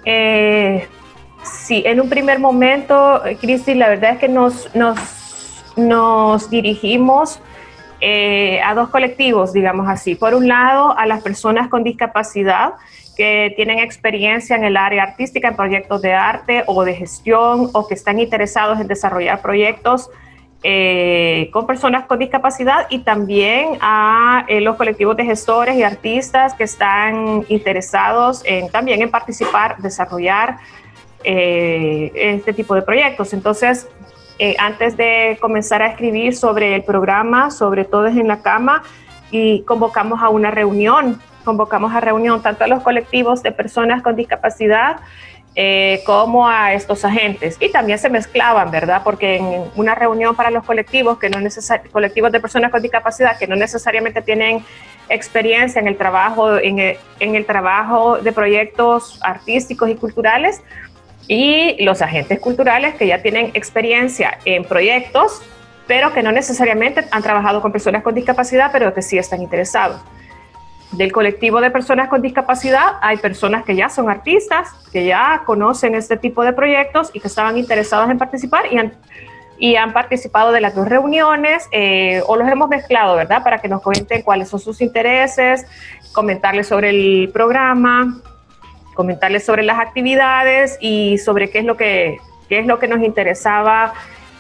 Eh, 0.03 0.87
sí, 1.43 1.83
en 1.85 2.01
un 2.01 2.09
primer 2.09 2.39
momento, 2.39 3.21
Cristi, 3.39 3.75
la 3.75 3.89
verdad 3.89 4.13
es 4.13 4.17
que 4.17 4.29
nos, 4.29 4.67
nos, 5.75 6.49
dirigimos 6.49 7.39
eh, 7.99 8.59
a 8.63 8.73
dos 8.73 8.89
colectivos, 8.89 9.53
digamos 9.53 9.87
así. 9.87 10.15
Por 10.15 10.33
un 10.33 10.47
lado, 10.47 10.97
a 10.97 11.05
las 11.05 11.21
personas 11.21 11.69
con 11.69 11.83
discapacidad, 11.83 12.73
que 13.15 13.53
tienen 13.55 13.79
experiencia 13.79 14.55
en 14.55 14.63
el 14.63 14.77
área 14.77 15.03
artística, 15.03 15.47
en 15.47 15.55
proyectos 15.55 16.01
de 16.01 16.13
arte 16.13 16.63
o 16.67 16.83
de 16.83 16.95
gestión, 16.95 17.69
o 17.73 17.87
que 17.87 17.93
están 17.93 18.19
interesados 18.19 18.79
en 18.79 18.87
desarrollar 18.87 19.41
proyectos 19.41 20.09
eh, 20.63 21.49
con 21.51 21.65
personas 21.65 22.05
con 22.05 22.19
discapacidad 22.19 22.85
y 22.91 22.99
también 22.99 23.79
a 23.81 24.45
eh, 24.47 24.61
los 24.61 24.75
colectivos 24.75 25.17
de 25.17 25.25
gestores 25.25 25.75
y 25.75 25.81
artistas 25.81 26.53
que 26.53 26.65
están 26.65 27.45
interesados 27.47 28.43
en, 28.45 28.69
también 28.69 29.01
en 29.01 29.09
participar, 29.09 29.77
desarrollar 29.79 30.57
eh, 31.23 32.11
este 32.13 32.53
tipo 32.53 32.75
de 32.75 32.83
proyectos. 32.83 33.33
Entonces, 33.33 33.87
antes 34.57 34.97
de 34.97 35.37
comenzar 35.39 35.83
a 35.83 35.87
escribir 35.87 36.35
sobre 36.35 36.73
el 36.73 36.83
programa, 36.83 37.51
sobre 37.51 37.85
todo 37.85 38.07
en 38.07 38.27
la 38.27 38.41
cama, 38.41 38.81
y 39.29 39.61
convocamos 39.61 40.21
a 40.21 40.29
una 40.29 40.49
reunión 40.49 41.21
convocamos 41.43 41.93
a 41.93 41.99
reunión 41.99 42.41
tanto 42.41 42.63
a 42.63 42.67
los 42.67 42.81
colectivos 42.83 43.43
de 43.43 43.51
personas 43.51 44.01
con 44.01 44.15
discapacidad 44.15 44.97
eh, 45.53 46.01
como 46.05 46.47
a 46.47 46.73
estos 46.73 47.03
agentes. 47.03 47.57
Y 47.59 47.69
también 47.71 47.99
se 47.99 48.09
mezclaban, 48.09 48.71
¿verdad? 48.71 49.01
Porque 49.03 49.35
en 49.35 49.65
una 49.75 49.95
reunión 49.95 50.33
para 50.33 50.49
los 50.49 50.63
colectivos, 50.63 51.19
que 51.19 51.29
no 51.29 51.39
colectivos 51.91 52.31
de 52.31 52.39
personas 52.39 52.71
con 52.71 52.81
discapacidad 52.81 53.37
que 53.37 53.47
no 53.47 53.57
necesariamente 53.57 54.21
tienen 54.21 54.63
experiencia 55.09 55.81
en 55.81 55.89
el 55.89 55.97
trabajo, 55.97 56.57
en 56.57 56.79
el, 56.79 56.97
en 57.19 57.35
el 57.35 57.45
trabajo 57.45 58.17
de 58.19 58.31
proyectos 58.31 59.19
artísticos 59.21 59.89
y 59.89 59.95
culturales, 59.95 60.61
y 61.27 61.83
los 61.83 62.01
agentes 62.01 62.39
culturales 62.39 62.95
que 62.95 63.07
ya 63.07 63.21
tienen 63.21 63.51
experiencia 63.53 64.37
en 64.45 64.63
proyectos, 64.63 65.41
pero 65.85 66.13
que 66.13 66.23
no 66.23 66.31
necesariamente 66.31 67.03
han 67.11 67.23
trabajado 67.23 67.61
con 67.61 67.73
personas 67.73 68.03
con 68.03 68.15
discapacidad, 68.15 68.71
pero 68.71 68.93
que 68.93 69.01
sí 69.01 69.17
están 69.17 69.41
interesados 69.41 69.99
del 70.91 71.11
colectivo 71.11 71.61
de 71.61 71.71
personas 71.71 72.09
con 72.09 72.21
discapacidad 72.21 72.97
hay 73.01 73.17
personas 73.17 73.63
que 73.63 73.75
ya 73.75 73.89
son 73.89 74.09
artistas, 74.09 74.69
que 74.91 75.05
ya 75.05 75.43
conocen 75.45 75.95
este 75.95 76.17
tipo 76.17 76.43
de 76.43 76.53
proyectos 76.53 77.11
y 77.13 77.19
que 77.19 77.27
estaban 77.27 77.57
interesados 77.57 78.09
en 78.09 78.17
participar 78.17 78.65
y 78.71 78.77
han, 78.77 78.93
y 79.57 79.75
han 79.77 79.93
participado 79.93 80.51
de 80.51 80.59
las 80.59 80.75
dos 80.75 80.89
reuniones 80.89 81.67
eh, 81.71 82.21
o 82.27 82.35
los 82.35 82.47
hemos 82.49 82.67
mezclado, 82.67 83.15
¿verdad? 83.15 83.43
Para 83.43 83.59
que 83.59 83.69
nos 83.69 83.81
comenten 83.81 84.21
cuáles 84.21 84.49
son 84.49 84.59
sus 84.59 84.81
intereses, 84.81 85.65
comentarles 86.11 86.67
sobre 86.67 86.89
el 86.89 87.29
programa, 87.31 88.21
comentarles 88.93 89.45
sobre 89.45 89.63
las 89.63 89.79
actividades 89.79 90.77
y 90.81 91.17
sobre 91.19 91.49
qué 91.49 91.59
es 91.59 91.65
lo 91.65 91.77
que, 91.77 92.17
qué 92.49 92.59
es 92.59 92.67
lo 92.67 92.79
que 92.79 92.89
nos 92.89 93.01
interesaba 93.01 93.93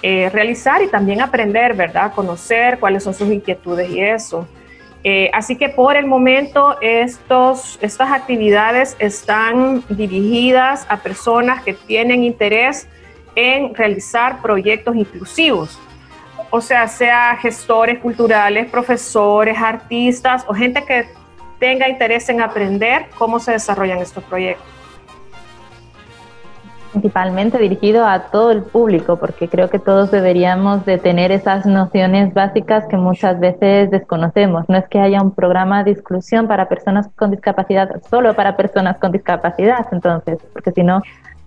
eh, 0.03 0.29
realizar 0.33 0.81
y 0.81 0.87
también 0.87 1.21
aprender, 1.21 1.75
¿verdad? 1.75 2.13
Conocer 2.13 2.79
cuáles 2.79 3.03
son 3.03 3.13
sus 3.13 3.29
inquietudes 3.29 3.89
y 3.89 4.01
eso. 4.01 4.47
Eh, 5.03 5.31
así 5.33 5.55
que 5.55 5.69
por 5.69 5.95
el 5.95 6.05
momento 6.05 6.77
estos, 6.81 7.79
estas 7.81 8.11
actividades 8.11 8.95
están 8.99 9.83
dirigidas 9.89 10.85
a 10.89 10.97
personas 10.97 11.63
que 11.63 11.73
tienen 11.73 12.23
interés 12.23 12.87
en 13.35 13.73
realizar 13.73 14.41
proyectos 14.41 14.95
inclusivos. 14.95 15.79
O 16.51 16.61
sea, 16.61 16.87
sea 16.87 17.37
gestores 17.41 17.99
culturales, 17.99 18.69
profesores, 18.69 19.57
artistas 19.57 20.43
o 20.47 20.53
gente 20.53 20.83
que 20.85 21.07
tenga 21.59 21.87
interés 21.87 22.27
en 22.29 22.41
aprender 22.41 23.07
cómo 23.17 23.39
se 23.39 23.53
desarrollan 23.53 23.99
estos 23.99 24.23
proyectos 24.23 24.80
principalmente 26.91 27.57
dirigido 27.57 28.05
a 28.05 28.31
todo 28.31 28.51
el 28.51 28.63
público, 28.63 29.17
porque 29.17 29.47
creo 29.47 29.69
que 29.69 29.79
todos 29.79 30.11
deberíamos 30.11 30.85
de 30.85 30.97
tener 30.97 31.31
esas 31.31 31.65
nociones 31.65 32.33
básicas 32.33 32.85
que 32.87 32.97
muchas 32.97 33.39
veces 33.39 33.89
desconocemos. 33.91 34.67
No 34.67 34.77
es 34.77 34.87
que 34.87 34.99
haya 34.99 35.21
un 35.21 35.31
programa 35.31 35.83
de 35.83 35.91
exclusión 35.91 36.47
para 36.47 36.67
personas 36.67 37.09
con 37.15 37.31
discapacidad, 37.31 37.89
solo 38.09 38.35
para 38.35 38.57
personas 38.57 38.97
con 38.97 39.11
discapacidad, 39.11 39.87
entonces, 39.91 40.39
porque 40.53 40.71
si 40.71 40.83
no, 40.83 41.01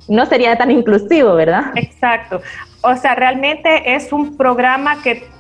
no 0.09 0.27
sería 0.27 0.57
tan 0.57 0.71
inclusivo, 0.71 1.35
¿verdad? 1.35 1.73
Exacto. 1.75 2.41
O 2.83 2.95
sea, 2.97 3.15
realmente 3.15 3.95
es 3.95 4.13
un 4.13 4.37
programa 4.37 5.03
que 5.03 5.35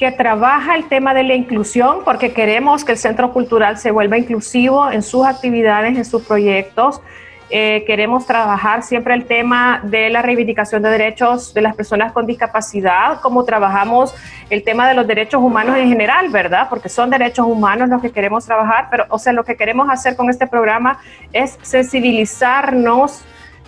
que 0.00 0.10
trabaja 0.10 0.76
el 0.76 0.88
tema 0.88 1.12
de 1.12 1.22
la 1.22 1.34
inclusión 1.34 1.98
porque 2.06 2.32
queremos 2.32 2.86
que 2.86 2.92
el 2.92 2.98
Centro 2.98 3.34
Cultural 3.34 3.76
se 3.76 3.90
vuelva 3.90 4.16
inclusivo 4.16 4.90
en 4.90 5.02
sus 5.02 5.26
actividades, 5.26 5.94
en 5.94 6.06
sus 6.06 6.22
proyectos, 6.22 7.02
eh, 7.50 7.82
queremos 7.86 8.26
trabajar 8.26 8.82
siempre 8.84 9.12
el 9.14 9.26
tema 9.26 9.80
de 9.82 10.08
la 10.08 10.22
reivindicación 10.22 10.82
de 10.82 10.90
derechos 10.90 11.52
de 11.52 11.62
las 11.62 11.74
personas 11.74 12.12
con 12.12 12.24
discapacidad, 12.24 13.20
como 13.20 13.44
trabajamos 13.44 14.14
el 14.50 14.62
tema 14.62 14.88
de 14.88 14.94
los 14.94 15.06
derechos 15.06 15.42
humanos 15.42 15.76
en 15.76 15.88
general, 15.88 16.28
¿verdad? 16.28 16.68
Porque 16.70 16.88
son 16.88 17.10
derechos 17.10 17.46
humanos 17.46 17.88
los 17.88 18.00
que 18.00 18.12
queremos 18.12 18.46
trabajar, 18.46 18.86
pero, 18.90 19.04
o 19.08 19.18
sea, 19.18 19.32
lo 19.32 19.44
que 19.44 19.56
queremos 19.56 19.90
hacer 19.90 20.14
con 20.14 20.30
este 20.30 20.46
programa 20.46 21.00
es 21.32 21.58
sensibilizarnos 21.62 23.24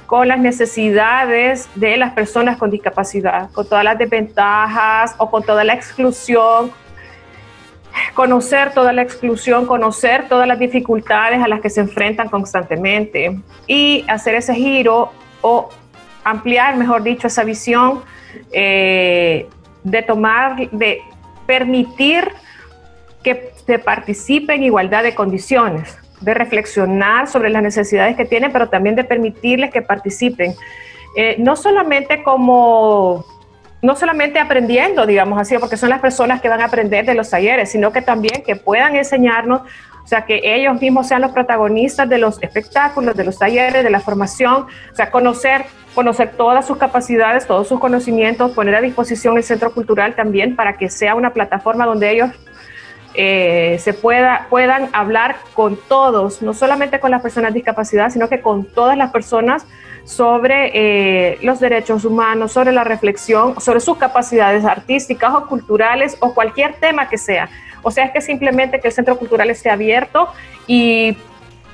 con 0.07 0.29
las 0.29 0.39
necesidades 0.39 1.69
de 1.75 1.97
las 1.97 2.12
personas 2.12 2.59
con 2.59 2.71
discapacidad, 2.71 3.51
con 3.51 3.67
todas 3.67 3.83
las 3.83 3.99
desventajas 3.99 5.15
o 5.19 5.31
con 5.31 5.43
toda 5.43 5.65
la 5.65 5.73
exclusión, 5.73 6.71
conocer 8.14 8.73
toda 8.75 8.92
la 8.92 9.02
exclusión, 9.02 9.66
conocer 9.66 10.28
todas 10.28 10.47
las 10.47 10.59
dificultades 10.59 11.42
a 11.42 11.49
las 11.49 11.61
que 11.61 11.71
se 11.71 11.81
enfrentan 11.81 12.28
constantemente 12.28 13.38
y 13.66 14.04
hacer 14.09 14.35
ese 14.35 14.54
giro 14.54 15.11
o 15.40 15.71
ampliar, 16.25 16.76
mejor 16.76 17.02
dicho, 17.02 17.26
esa 17.26 17.45
visión 17.45 18.02
eh, 18.52 19.47
de 19.83 20.02
tomar, 20.02 20.71
de 20.71 21.00
permitir 21.47 22.28
que 23.23 23.52
se 23.66 23.78
participe 23.78 24.54
en 24.54 24.64
igualdad 24.64 25.02
de 25.02 25.14
condiciones, 25.14 25.97
de 26.21 26.35
reflexionar 26.35 27.28
sobre 27.28 27.50
las 27.50 27.62
necesidades 27.62 28.16
que 28.16 28.25
tienen, 28.25 28.52
pero 28.52 28.69
también 28.69 28.95
de 28.95 29.04
permitirles 29.04 29.71
que 29.71 29.83
participen. 29.83 30.54
Eh, 31.16 31.37
no 31.38 31.57
solamente 31.57 32.23
como 32.23 33.25
no 33.83 33.97
solamente 33.97 34.39
aprendiendo, 34.39 35.07
digamos 35.07 35.41
así, 35.41 35.59
porque 35.59 35.77
son 35.77 35.91
las 35.91 36.01
personas 36.01 36.41
que 36.41 36.49
van 36.49 36.61
a 36.61 36.67
aprender 36.67 37.05
de 37.05 37.15
los 37.15 37.29
talleres, 37.31 37.73
sino 37.73 37.93
que 37.93 38.01
también 38.01 38.45
que 38.45 38.55
puedan 38.55 38.95
enseñarnos, 38.95 39.62
o 40.05 40.07
sea, 40.07 40.25
que 40.25 40.41
ellos 40.45 40.81
mismos 40.81 41.09
sean 41.09 41.21
los 41.21 41.33
protagonistas 41.33 42.09
de 42.09 42.19
los 42.19 42.41
espectáculos, 42.43 43.17
de 43.17 43.25
los 43.25 43.39
talleres, 43.39 43.83
de 43.83 43.91
la 43.91 43.99
formación, 43.99 44.67
o 44.93 44.95
sea, 44.95 45.11
conocer, 45.11 45.65
conocer 45.97 46.31
todas 46.37 46.65
sus 46.65 46.77
capacidades, 46.77 47.47
todos 47.47 47.67
sus 47.67 47.81
conocimientos, 47.81 48.53
poner 48.53 48.77
a 48.77 48.81
disposición 48.81 49.37
el 49.37 49.43
Centro 49.43 49.73
Cultural 49.73 50.15
también 50.15 50.55
para 50.55 50.77
que 50.77 50.89
sea 50.89 51.17
una 51.17 51.31
plataforma 51.31 51.85
donde 51.85 52.12
ellos 52.12 52.31
eh, 53.15 53.79
se 53.81 53.95
pueda, 53.95 54.47
puedan 54.49 54.91
hablar 54.93 55.37
con 55.55 55.77
todos, 55.89 56.41
no 56.41 56.55
solamente 56.55 57.01
con 57.01 57.11
las 57.11 57.21
personas 57.21 57.53
discapacitadas, 57.53 58.12
sino 58.12 58.29
que 58.29 58.41
con 58.41 58.65
todas 58.65 58.97
las 58.97 59.11
personas 59.11 59.67
sobre 60.04 60.71
eh, 60.75 61.38
los 61.42 61.61
derechos 61.61 62.04
humanos, 62.04 62.52
sobre 62.52 62.73
la 62.73 62.85
reflexión, 62.85 63.61
sobre 63.61 63.80
sus 63.80 63.97
capacidades 63.99 64.64
artísticas 64.64 65.32
o 65.35 65.47
culturales 65.47 66.16
o 66.21 66.35
cualquier 66.35 66.75
tema 66.75 67.09
que 67.09 67.18
sea. 67.18 67.49
O 67.82 67.90
sea, 67.90 68.04
es 68.04 68.12
que 68.12 68.21
simplemente 68.21 68.80
que 68.80 68.88
el 68.88 68.94
centro 68.94 69.16
cultural 69.18 69.50
esté 69.50 69.71
abierto 69.71 70.28
y 70.66 71.16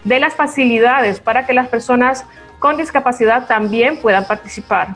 dé 0.05 0.21
las 0.21 0.35
facilidades 0.35 1.21
para 1.21 1.47
que 1.47 1.53
las 1.53 1.69
personas 1.69 2.25
con 2.59 2.77
discapacidad 2.77 3.47
también 3.47 3.99
puedan 3.99 4.27
participar. 4.27 4.89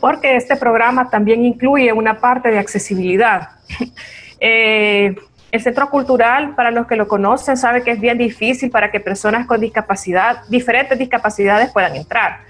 Porque 0.00 0.36
este 0.36 0.56
programa 0.56 1.10
también 1.10 1.44
incluye 1.44 1.92
una 1.92 2.20
parte 2.20 2.50
de 2.50 2.58
accesibilidad. 2.58 3.50
eh, 4.40 5.16
el 5.50 5.62
centro 5.62 5.88
cultural, 5.88 6.54
para 6.54 6.70
los 6.70 6.86
que 6.86 6.96
lo 6.96 7.08
conocen, 7.08 7.56
sabe 7.56 7.82
que 7.82 7.92
es 7.92 8.00
bien 8.00 8.18
difícil 8.18 8.70
para 8.70 8.90
que 8.90 9.00
personas 9.00 9.46
con 9.46 9.60
discapacidad, 9.60 10.42
diferentes 10.48 10.98
discapacidades 10.98 11.70
puedan 11.72 11.96
entrar. 11.96 12.40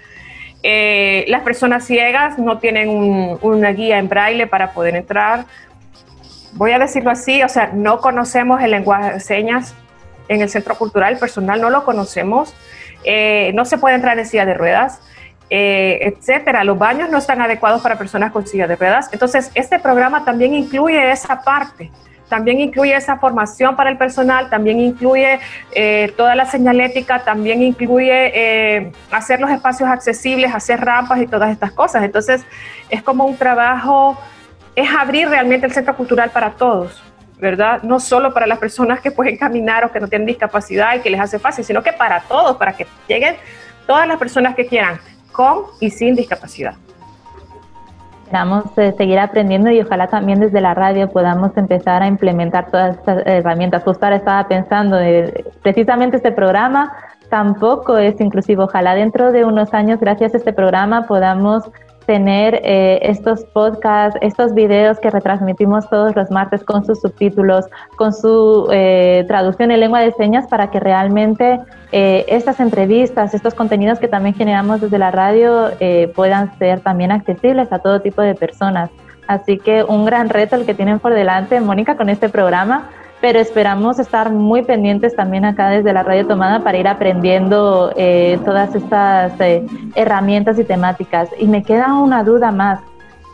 Eh, 0.61 1.23
las 1.29 1.43
personas 1.43 1.85
ciegas 1.85 2.37
no 2.37 2.59
tienen 2.59 3.37
una 3.41 3.71
guía 3.71 3.97
en 3.97 4.09
braille 4.09 4.47
para 4.47 4.73
poder 4.73 4.95
entrar. 4.95 5.45
Voy 6.53 6.71
a 6.71 6.79
decirlo 6.79 7.11
así, 7.11 7.41
o 7.41 7.47
sea, 7.47 7.71
no 7.73 8.01
conocemos 8.01 8.61
el 8.61 8.71
lenguaje 8.71 9.13
de 9.13 9.19
señas 9.21 9.73
en 10.27 10.41
el 10.41 10.49
centro 10.49 10.75
cultural, 10.75 11.17
personal 11.17 11.61
no 11.61 11.69
lo 11.69 11.85
conocemos. 11.85 12.53
Eh, 13.05 13.51
no 13.53 13.63
se 13.63 13.77
puede 13.77 13.95
entrar 13.95 14.19
en 14.19 14.25
silla 14.25 14.45
de 14.45 14.53
ruedas, 14.53 14.99
eh, 15.49 15.99
etcétera. 16.01 16.65
Los 16.65 16.77
baños 16.77 17.09
no 17.09 17.17
están 17.17 17.41
adecuados 17.41 17.81
para 17.81 17.97
personas 17.97 18.33
con 18.33 18.45
silla 18.45 18.67
de 18.67 18.75
ruedas. 18.75 19.07
Entonces, 19.13 19.51
este 19.55 19.79
programa 19.79 20.25
también 20.25 20.53
incluye 20.53 21.09
esa 21.11 21.41
parte 21.41 21.89
también 22.29 22.59
incluye 22.59 22.95
esa 22.95 23.17
formación 23.17 23.75
para 23.75 23.89
el 23.89 23.97
personal, 23.97 24.49
también 24.49 24.79
incluye 24.79 25.39
eh, 25.71 26.13
toda 26.15 26.35
la 26.35 26.45
señalética, 26.45 27.23
también 27.23 27.61
incluye 27.61 28.31
eh, 28.33 28.91
hacer 29.11 29.41
los 29.41 29.49
espacios 29.49 29.89
accesibles, 29.89 30.53
hacer 30.53 30.79
rampas 30.79 31.19
y 31.21 31.27
todas 31.27 31.51
estas 31.51 31.71
cosas. 31.71 32.03
Entonces, 32.03 32.45
es 32.89 33.01
como 33.01 33.25
un 33.25 33.35
trabajo, 33.35 34.17
es 34.75 34.89
abrir 34.93 35.27
realmente 35.27 35.65
el 35.65 35.73
centro 35.73 35.95
cultural 35.97 36.29
para 36.29 36.51
todos. 36.51 37.03
¿verdad? 37.39 37.83
No 37.83 38.01
solo 38.01 38.33
para 38.33 38.45
las 38.45 38.59
personas 38.59 38.99
que 38.99 39.11
pueden 39.11 39.37
caminar 39.37 39.85
o 39.85 39.91
que 39.93 40.01
no 40.01 40.09
tienen 40.09 40.25
discapacidad 40.25 40.95
y 40.95 40.99
que 40.99 41.09
les 41.09 41.21
hace 41.21 41.39
fácil, 41.39 41.63
sino 41.63 41.81
que 41.81 41.93
para 41.93 42.19
todos, 42.21 42.57
para 42.57 42.73
que 42.73 42.85
lleguen 43.07 43.37
todas 43.87 44.05
las 44.05 44.17
personas 44.17 44.55
que 44.55 44.67
quieran, 44.67 44.99
con 45.31 45.63
y 45.79 45.89
sin 45.89 46.15
discapacidad. 46.15 46.75
Esperamos 48.29 48.65
eh, 48.77 48.93
seguir 48.95 49.17
aprendiendo 49.17 49.71
y 49.71 49.81
ojalá 49.81 50.05
también 50.05 50.39
desde 50.39 50.61
la 50.61 50.75
radio 50.75 51.09
podamos 51.09 51.57
empezar 51.57 52.03
a 52.03 52.07
implementar 52.07 52.69
todas 52.69 52.95
estas 52.97 53.25
herramientas. 53.25 53.83
Justo 53.83 54.05
ahora 54.05 54.17
estaba 54.17 54.47
pensando, 54.47 54.97
de, 54.97 55.45
precisamente 55.63 56.17
este 56.17 56.31
programa 56.31 56.93
tampoco 57.31 57.97
es 57.97 58.21
inclusivo. 58.21 58.65
Ojalá 58.65 58.93
dentro 58.93 59.31
de 59.31 59.45
unos 59.45 59.73
años, 59.73 59.99
gracias 59.99 60.35
a 60.35 60.37
este 60.37 60.53
programa, 60.53 61.07
podamos 61.07 61.71
tener 62.09 62.59
eh, 62.63 62.97
estos 63.03 63.45
podcasts, 63.53 64.17
estos 64.23 64.55
videos 64.55 64.99
que 64.99 65.11
retransmitimos 65.11 65.87
todos 65.91 66.15
los 66.15 66.31
martes 66.31 66.63
con 66.63 66.83
sus 66.83 66.99
subtítulos, 67.01 67.65
con 67.97 68.13
su 68.13 68.67
eh, 68.71 69.25
traducción 69.27 69.69
en 69.69 69.79
lengua 69.79 69.99
de 69.99 70.11
señas 70.13 70.47
para 70.47 70.71
que 70.71 70.79
realmente 70.79 71.59
eh, 71.91 72.25
estas 72.27 72.59
entrevistas, 72.59 73.35
estos 73.35 73.53
contenidos 73.53 73.99
que 73.99 74.07
también 74.07 74.33
generamos 74.33 74.81
desde 74.81 74.97
la 74.97 75.11
radio 75.11 75.69
puedan 76.15 76.57
ser 76.57 76.79
también 76.79 77.11
accesibles 77.11 77.71
a 77.71 77.77
todo 77.77 78.01
tipo 78.01 78.23
de 78.23 78.33
personas. 78.33 78.89
Así 79.27 79.59
que 79.59 79.83
un 79.83 80.03
gran 80.03 80.29
reto 80.29 80.55
el 80.55 80.65
que 80.65 80.73
tienen 80.73 80.97
por 80.97 81.13
delante, 81.13 81.61
Mónica, 81.61 81.95
con 81.95 82.09
este 82.09 82.29
programa 82.29 82.89
pero 83.21 83.39
esperamos 83.39 83.99
estar 83.99 84.31
muy 84.31 84.63
pendientes 84.63 85.15
también 85.15 85.43
acá 85.43 85.69
desde 85.69 85.91
la 85.91 86.03
Radio 86.03 86.25
Tomada 86.25 86.63
para 86.63 86.77
ir 86.77 86.87
aprendiendo 86.87 87.91
eh, 87.97 88.39
todas 88.45 88.73
estas 88.75 89.33
eh, 89.41 89.65
herramientas 89.95 90.57
y 90.57 90.63
temáticas. 90.63 91.29
Y 91.37 91.47
me 91.47 91.63
queda 91.63 91.95
una 91.95 92.23
duda 92.23 92.51
más, 92.51 92.79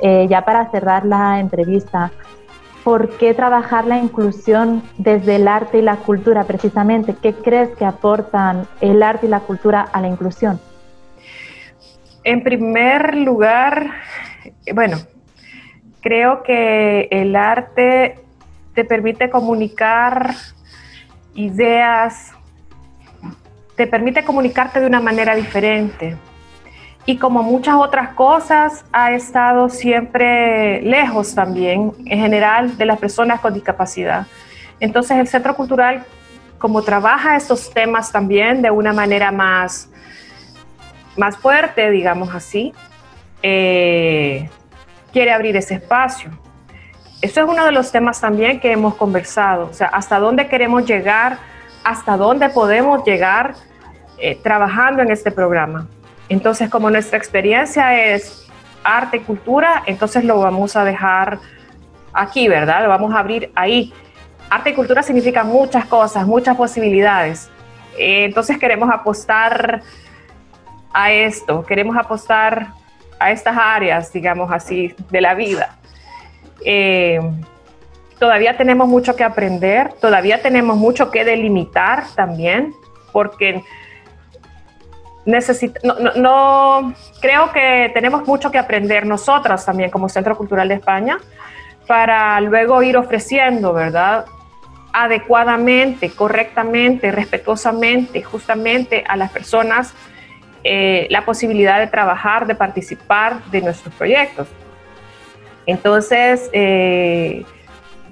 eh, 0.02 0.26
ya 0.28 0.44
para 0.44 0.72
cerrar 0.72 1.06
la 1.06 1.40
entrevista. 1.40 2.12
¿Por 2.84 3.18
qué 3.18 3.34
trabajar 3.34 3.86
la 3.86 3.98
inclusión 3.98 4.84
desde 4.98 5.38
el 5.38 5.48
arte 5.48 5.80
y 5.80 5.82
la 5.82 5.98
cultura 5.98 6.44
precisamente? 6.44 7.16
¿Qué 7.22 7.34
crees 7.34 7.70
que 7.78 7.86
aportan 7.86 8.68
el 8.82 9.04
arte 9.04 9.28
y 9.28 9.30
la 9.30 9.40
cultura 9.40 9.88
a 9.92 10.02
la 10.02 10.08
inclusión? 10.08 10.60
En 12.24 12.44
primer 12.44 13.16
lugar, 13.16 13.88
bueno, 14.74 14.98
creo 16.02 16.42
que 16.42 17.08
el 17.12 17.36
arte 17.36 18.25
te 18.76 18.84
permite 18.84 19.30
comunicar 19.30 20.36
ideas, 21.34 22.34
te 23.76 23.88
permite 23.88 24.24
comunicarte 24.24 24.80
de 24.80 24.86
una 24.86 25.00
manera 25.00 25.34
diferente. 25.34 26.18
Y 27.06 27.18
como 27.18 27.44
muchas 27.44 27.76
otras 27.76 28.10
cosas, 28.14 28.84
ha 28.92 29.14
estado 29.14 29.70
siempre 29.70 30.82
lejos 30.82 31.36
también, 31.36 31.94
en 32.06 32.20
general, 32.20 32.78
de 32.78 32.86
las 32.86 33.00
personas 33.00 33.40
con 33.40 33.54
discapacidad. 33.54 34.28
Entonces 34.80 35.18
el 35.18 35.28
Centro 35.28 35.56
Cultural, 35.56 36.04
como 36.58 36.82
trabaja 36.82 37.38
estos 37.38 37.72
temas 37.72 38.12
también 38.12 38.62
de 38.62 38.72
una 38.72 38.92
manera 38.92 39.32
más, 39.32 39.90
más 41.16 41.38
fuerte, 41.38 41.92
digamos 41.92 42.34
así, 42.34 42.74
eh, 43.44 44.50
quiere 45.14 45.32
abrir 45.32 45.56
ese 45.56 45.76
espacio. 45.76 46.32
Eso 47.26 47.42
es 47.42 47.50
uno 47.50 47.66
de 47.66 47.72
los 47.72 47.92
temas 47.92 48.22
también 48.22 48.60
que 48.60 48.72
hemos 48.72 48.94
conversado, 48.94 49.70
o 49.72 49.74
sea, 49.74 49.88
hasta 49.88 50.20
dónde 50.20 50.48
queremos 50.48 50.86
llegar, 50.86 51.40
hasta 51.84 52.18
dónde 52.18 52.50
podemos 52.50 53.04
llegar 53.04 53.56
eh, 54.20 54.38
trabajando 54.44 55.02
en 55.02 55.10
este 55.10 55.32
programa. 55.32 55.88
Entonces, 56.30 56.70
como 56.70 56.92
nuestra 56.92 57.18
experiencia 57.18 58.00
es 58.00 58.48
arte 58.84 59.18
y 59.18 59.20
cultura, 59.22 59.82
entonces 59.88 60.24
lo 60.24 60.38
vamos 60.38 60.76
a 60.76 60.84
dejar 60.84 61.40
aquí, 62.14 62.48
¿verdad? 62.48 62.84
Lo 62.84 62.90
vamos 62.90 63.12
a 63.16 63.18
abrir 63.18 63.52
ahí. 63.56 63.92
Arte 64.48 64.70
y 64.70 64.74
cultura 64.76 65.02
significa 65.02 65.44
muchas 65.44 65.86
cosas, 65.86 66.28
muchas 66.28 66.56
posibilidades. 66.56 67.50
Eh, 67.98 68.26
entonces 68.26 68.60
queremos 68.60 68.88
apostar 68.92 69.82
a 70.94 71.12
esto, 71.12 71.66
queremos 71.66 71.98
apostar 71.98 72.68
a 73.20 73.32
estas 73.32 73.58
áreas, 73.58 74.14
digamos 74.14 74.52
así, 74.52 74.94
de 75.10 75.22
la 75.22 75.34
vida. 75.34 75.80
Eh, 76.64 77.20
todavía 78.20 78.58
tenemos 78.58 78.88
mucho 78.88 79.16
que 79.16 79.24
aprender, 79.24 79.94
todavía 80.00 80.42
tenemos 80.42 80.78
mucho 80.78 81.12
que 81.12 81.26
delimitar 81.26 82.06
también, 82.16 82.74
porque 83.12 83.64
no, 86.16 86.94
creo 87.20 87.52
que 87.52 87.92
tenemos 87.94 88.28
mucho 88.28 88.52
que 88.52 88.60
aprender 88.60 89.06
nosotras 89.06 89.66
también 89.66 89.90
como 89.90 90.08
Centro 90.08 90.38
Cultural 90.38 90.68
de 90.68 90.76
España 90.76 91.18
para 91.88 92.40
luego 92.42 92.82
ir 92.84 92.98
ofreciendo, 92.98 93.74
¿verdad? 93.74 94.26
adecuadamente, 94.98 96.10
correctamente, 96.10 97.12
respetuosamente, 97.12 98.24
justamente 98.24 99.04
a 99.06 99.18
las 99.18 99.30
personas 99.30 99.94
eh, 100.64 101.08
la 101.10 101.26
posibilidad 101.26 101.80
de 101.80 101.88
trabajar, 101.88 102.48
de 102.48 102.56
participar 102.56 103.44
de 103.52 103.62
nuestros 103.62 103.94
proyectos. 103.96 104.48
Entonces, 105.66 106.50
eh, 106.54 107.44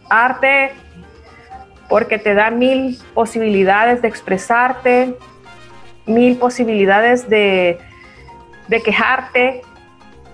arte, 0.10 0.72
porque 1.90 2.18
te 2.18 2.34
da 2.34 2.50
mil 2.50 3.00
posibilidades 3.14 4.02
de 4.02 4.08
expresarte, 4.08 5.16
mil 6.06 6.38
posibilidades 6.38 7.30
de, 7.30 7.80
quejarte, 8.84 9.62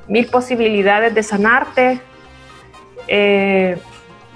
mil 0.08 0.27
posibilidades 0.27 1.13
de 1.13 1.23
sanarte. 1.23 2.01
Eh, 3.08 3.77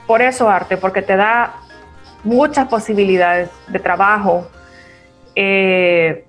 por 0.08 0.22
eso 0.22 0.50
arte, 0.50 0.78
porque 0.78 1.02
te 1.02 1.16
da 1.16 1.54
muchas 2.24 2.68
posibilidades 2.68 3.50
de 3.68 3.80
trabajo, 3.80 4.50
eh, 5.36 6.26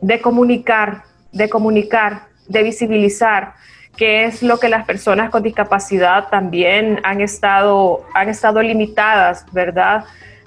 de 0.00 0.20
comunicar, 0.20 1.04
de 1.32 1.48
comunicar, 1.48 2.28
de 2.48 2.62
visibilizar, 2.62 3.54
que 3.96 4.24
es 4.24 4.42
lo 4.42 4.58
que 4.58 4.68
las 4.68 4.84
personas 4.84 5.30
con 5.30 5.42
discapacidad 5.42 6.28
también 6.28 7.00
han 7.02 7.20
estado, 7.20 8.04
han 8.14 8.28
estado 8.28 8.62
limitadas, 8.62 9.44
¿verdad? 9.52 10.04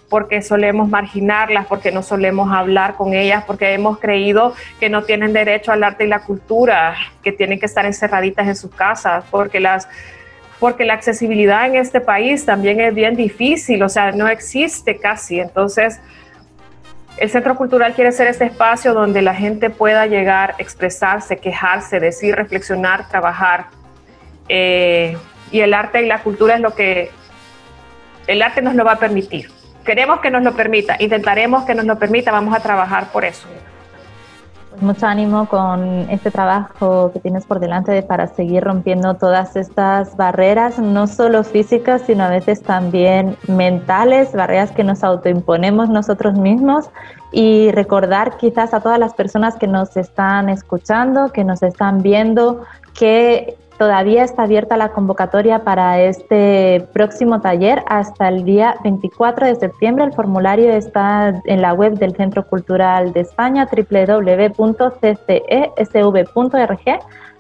Porque 0.10 0.42
solemos 0.42 0.90
marginarlas, 0.90 1.66
porque 1.68 1.92
no 1.92 2.02
solemos 2.02 2.52
hablar 2.52 2.96
con 2.96 3.14
ellas, 3.14 3.44
porque 3.46 3.74
hemos 3.74 4.00
creído 4.00 4.54
que 4.80 4.90
no 4.90 5.04
tienen 5.04 5.34
derecho 5.34 5.72
al 5.72 5.84
arte 5.84 6.06
y 6.06 6.08
la 6.08 6.20
cultura, 6.20 6.96
que 7.24 7.32
tienen 7.32 7.60
que 7.60 7.66
estar 7.66 7.86
encerraditas 7.86 8.48
en 8.48 8.56
sus 8.56 8.74
casas, 8.74 9.24
porque 9.30 9.60
las 9.60 9.88
porque 10.60 10.86
la 10.86 10.94
accesibilidad 10.94 11.68
en 11.68 11.76
este 11.76 12.00
país 12.00 12.46
también 12.46 12.80
es 12.80 12.96
bien 12.96 13.16
difícil, 13.16 13.84
o 13.84 13.90
sea, 13.90 14.14
no 14.14 14.28
existe 14.28 14.98
casi. 14.98 15.40
Entonces, 15.40 16.00
el 17.18 17.30
Centro 17.30 17.56
Cultural 17.56 17.94
quiere 17.94 18.12
ser 18.12 18.28
este 18.28 18.46
espacio 18.46 18.94
donde 18.94 19.22
la 19.22 19.34
gente 19.34 19.70
pueda 19.70 20.06
llegar, 20.06 20.56
expresarse, 20.58 21.38
quejarse, 21.38 22.00
decir, 22.00 22.36
reflexionar, 22.36 23.08
trabajar. 23.08 23.68
Eh, 24.50 25.18
y 25.52 25.62
el 25.62 25.74
arte 25.74 26.04
y 26.04 26.08
la 26.08 26.22
cultura 26.22 26.56
es 26.56 26.62
lo 26.62 26.76
que 26.76 27.12
el 28.28 28.42
arte 28.42 28.62
nos 28.62 28.76
lo 28.76 28.84
va 28.84 28.94
a 28.94 29.00
permitir. 29.00 29.50
Queremos 29.86 30.20
que 30.20 30.32
nos 30.32 30.44
lo 30.44 30.54
permita, 30.56 30.98
intentaremos 31.00 31.64
que 31.64 31.76
nos 31.76 31.86
lo 31.86 31.98
permita, 31.98 32.32
vamos 32.32 32.56
a 32.56 32.60
trabajar 32.60 33.12
por 33.12 33.24
eso. 33.24 33.48
Mucho 34.82 35.08
ánimo 35.08 35.48
con 35.48 36.10
este 36.10 36.32
trabajo 36.32 37.12
que 37.14 37.20
tienes 37.20 37.46
por 37.46 37.60
delante 37.60 38.02
para 38.04 38.28
seguir 38.28 38.64
rompiendo 38.64 39.14
todas 39.16 39.56
estas 39.56 40.18
barreras, 40.18 40.80
no 40.80 41.08
solo 41.08 41.44
físicas, 41.44 42.04
sino 42.06 42.24
a 42.26 42.30
veces 42.30 42.62
también 42.62 43.38
mentales, 43.48 44.34
barreras 44.34 44.72
que 44.72 44.84
nos 44.84 45.04
autoimponemos 45.04 45.90
nosotros 45.90 46.38
mismos. 46.38 46.90
Y 47.32 47.72
recordar 47.72 48.38
quizás 48.38 48.74
a 48.74 48.80
todas 48.80 49.00
las 49.00 49.14
personas 49.14 49.56
que 49.58 49.68
nos 49.68 49.98
están 49.98 50.50
escuchando, 50.50 51.32
que 51.32 51.44
nos 51.44 51.64
están 51.64 52.02
viendo, 52.02 52.64
que 52.94 53.58
Todavía 53.78 54.24
está 54.24 54.44
abierta 54.44 54.78
la 54.78 54.94
convocatoria 54.94 55.66
para 55.66 56.00
este 56.00 56.88
próximo 56.94 57.42
taller 57.42 57.84
hasta 57.88 58.30
el 58.30 58.46
día 58.46 58.78
24 58.86 59.48
de 59.48 59.56
septiembre. 59.56 60.06
El 60.06 60.14
formulario 60.14 60.72
está 60.72 61.42
en 61.44 61.62
la 61.62 61.74
web 61.74 61.96
del 62.00 62.16
Centro 62.16 62.48
Cultural 62.48 63.12
de 63.12 63.20
España, 63.20 63.68
www.ccesv.org. 63.70 64.60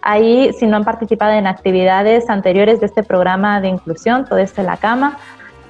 Ahí, 0.02 0.52
si 0.60 0.68
no 0.68 0.76
han 0.76 0.84
participado 0.84 1.32
en 1.32 1.48
actividades 1.48 2.30
anteriores 2.30 2.82
de 2.82 2.88
este 2.88 3.02
programa 3.02 3.62
de 3.62 3.70
inclusión, 3.70 4.26
todo 4.26 4.40
esto 4.40 4.60
en 4.60 4.68
la 4.68 4.76
cama, 4.76 5.18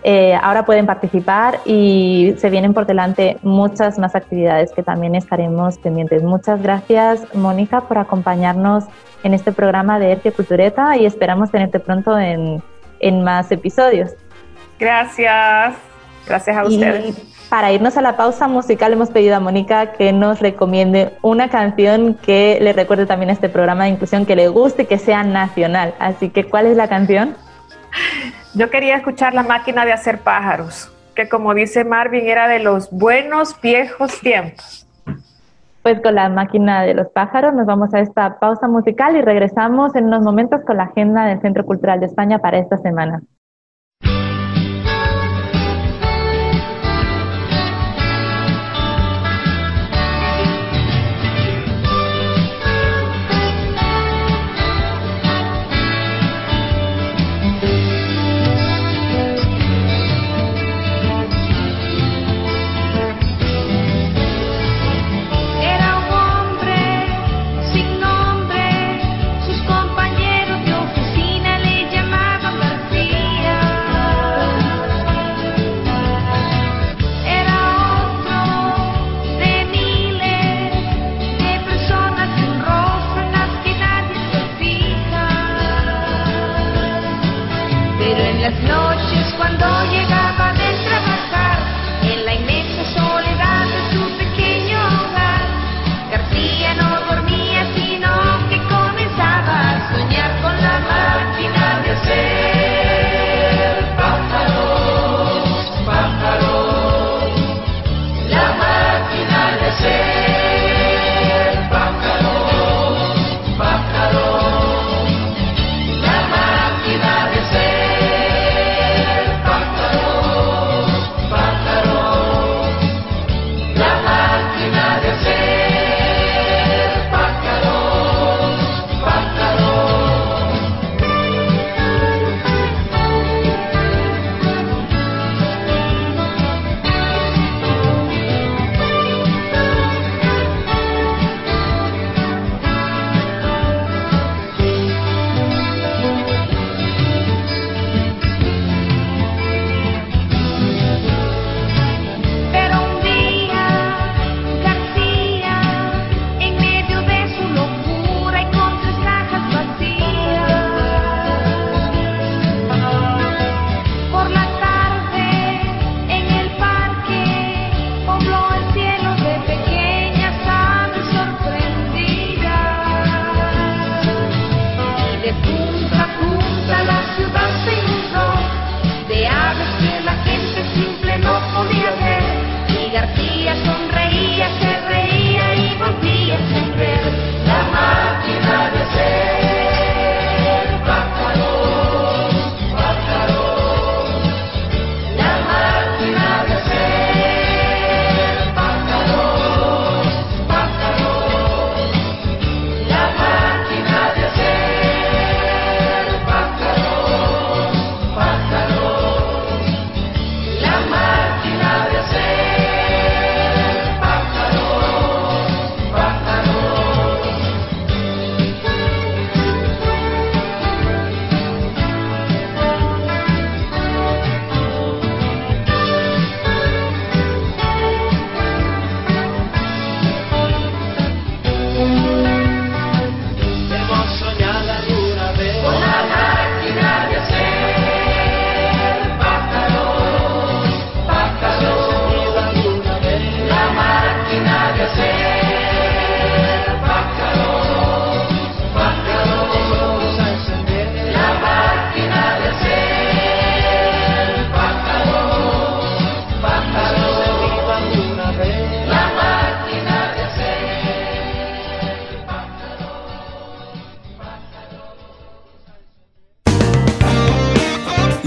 eh, 0.04 0.38
ahora 0.42 0.66
pueden 0.66 0.86
participar 0.86 1.60
y 1.66 2.36
se 2.38 2.50
vienen 2.50 2.74
por 2.74 2.86
delante 2.86 3.38
muchas 3.44 3.98
más 3.98 4.16
actividades 4.16 4.72
que 4.72 4.84
también 4.84 5.16
estaremos 5.16 5.78
pendientes. 5.78 6.22
Muchas 6.22 6.62
gracias, 6.62 7.22
Mónica, 7.34 7.82
por 7.82 7.98
acompañarnos 7.98 8.84
en 9.26 9.34
este 9.34 9.52
programa 9.52 9.98
de 9.98 10.12
Ercia 10.12 10.32
Cultureta 10.32 10.96
y 10.98 11.08
esperamos 11.08 11.50
tenerte 11.50 11.80
pronto 11.80 12.18
en, 12.18 12.62
en 13.00 13.24
más 13.24 13.52
episodios. 13.52 14.12
Gracias, 14.80 15.74
gracias 16.28 16.56
a 16.56 16.64
ustedes. 16.64 17.16
para 17.50 17.72
irnos 17.72 17.98
a 17.98 18.04
la 18.04 18.18
pausa 18.18 18.48
musical 18.48 18.94
hemos 18.94 19.10
pedido 19.10 19.36
a 19.36 19.40
Mónica 19.40 19.94
que 19.94 20.14
nos 20.14 20.42
recomiende 20.42 21.14
una 21.24 21.50
canción 21.50 22.14
que 22.14 22.60
le 22.62 22.72
recuerde 22.74 23.08
también 23.08 23.32
a 23.32 23.34
este 23.34 23.50
programa 23.50 23.86
de 23.86 23.92
inclusión, 23.92 24.28
que 24.28 24.36
le 24.36 24.48
guste 24.48 24.84
y 24.84 24.86
que 24.86 25.00
sea 25.00 25.24
nacional. 25.24 25.96
Así 25.98 26.30
que, 26.30 26.44
¿cuál 26.44 26.68
es 26.68 26.78
la 26.78 26.88
canción? 26.88 27.36
Yo 28.54 28.70
quería 28.70 28.96
escuchar 28.96 29.34
La 29.34 29.42
máquina 29.42 29.86
de 29.86 29.94
hacer 29.94 30.20
pájaros, 30.20 30.92
que 31.16 31.28
como 31.28 31.56
dice 31.56 31.84
Marvin 31.84 32.28
era 32.28 32.48
de 32.48 32.60
los 32.60 32.92
buenos 32.92 33.60
viejos 33.60 34.20
tiempos. 34.20 34.85
Pues 35.86 36.02
con 36.02 36.16
la 36.16 36.30
máquina 36.30 36.82
de 36.82 36.96
los 36.96 37.10
pájaros 37.10 37.54
nos 37.54 37.68
vamos 37.68 37.94
a 37.94 38.00
esta 38.00 38.40
pausa 38.40 38.68
musical 38.68 39.16
y 39.18 39.22
regresamos 39.22 39.96
en 39.96 40.06
unos 40.06 40.24
momentos 40.24 40.62
con 40.66 40.78
la 40.78 40.86
agenda 40.86 41.26
del 41.28 41.40
Centro 41.42 41.64
Cultural 41.64 42.00
de 42.00 42.08
España 42.08 42.40
para 42.40 42.58
esta 42.58 42.78
semana. 42.78 43.22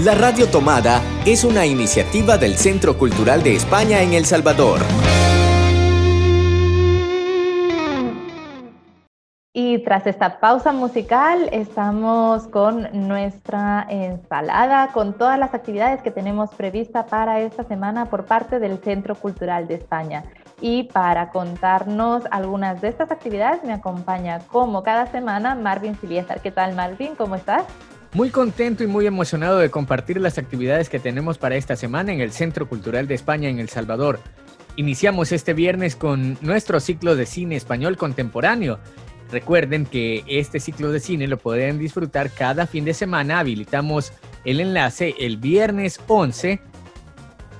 La 0.09 0.15
Radio 0.15 0.47
Tomada 0.47 1.03
es 1.23 1.43
una 1.43 1.67
iniciativa 1.67 2.39
del 2.39 2.55
Centro 2.55 2.97
Cultural 2.97 3.43
de 3.43 3.55
España 3.55 4.01
en 4.01 4.13
El 4.13 4.25
Salvador. 4.25 4.79
Y 9.53 9.83
tras 9.83 10.07
esta 10.07 10.39
pausa 10.39 10.71
musical, 10.71 11.47
estamos 11.51 12.47
con 12.47 12.87
nuestra 13.07 13.85
ensalada, 13.87 14.87
con 14.93 15.15
todas 15.15 15.37
las 15.37 15.53
actividades 15.53 16.01
que 16.01 16.09
tenemos 16.09 16.55
prevista 16.55 17.05
para 17.05 17.41
esta 17.41 17.63
semana 17.65 18.05
por 18.05 18.25
parte 18.25 18.57
del 18.57 18.79
Centro 18.79 19.13
Cultural 19.13 19.67
de 19.67 19.75
España. 19.75 20.23
Y 20.59 20.85
para 20.85 21.29
contarnos 21.29 22.23
algunas 22.31 22.81
de 22.81 22.87
estas 22.87 23.11
actividades 23.11 23.63
me 23.63 23.73
acompaña 23.73 24.39
como 24.47 24.81
cada 24.81 25.05
semana 25.05 25.53
Marvin 25.53 25.95
Siliesar. 25.99 26.41
¿Qué 26.41 26.49
tal 26.49 26.73
Marvin? 26.73 27.13
¿Cómo 27.13 27.35
estás? 27.35 27.63
Muy 28.13 28.29
contento 28.29 28.83
y 28.83 28.87
muy 28.87 29.05
emocionado 29.05 29.59
de 29.59 29.69
compartir 29.69 30.19
las 30.19 30.37
actividades 30.37 30.89
que 30.89 30.99
tenemos 30.99 31.37
para 31.37 31.55
esta 31.55 31.75
semana 31.75 32.11
en 32.11 32.21
el 32.21 32.31
Centro 32.31 32.67
Cultural 32.67 33.07
de 33.07 33.15
España 33.15 33.49
en 33.49 33.59
El 33.59 33.69
Salvador. 33.69 34.19
Iniciamos 34.75 35.31
este 35.31 35.53
viernes 35.53 35.95
con 35.95 36.37
nuestro 36.41 36.79
ciclo 36.79 37.15
de 37.15 37.25
cine 37.25 37.55
español 37.55 37.97
contemporáneo 37.97 38.79
Recuerden 39.31 39.85
que 39.85 40.23
este 40.27 40.59
ciclo 40.59 40.91
de 40.91 40.99
cine 40.99 41.27
lo 41.27 41.37
pueden 41.37 41.77
disfrutar 41.77 42.31
cada 42.31 42.65
fin 42.65 42.85
de 42.85 42.93
semana. 42.93 43.39
Habilitamos 43.39 44.11
el 44.43 44.59
enlace 44.59 45.15
el 45.19 45.37
viernes 45.37 45.99
11 46.07 46.59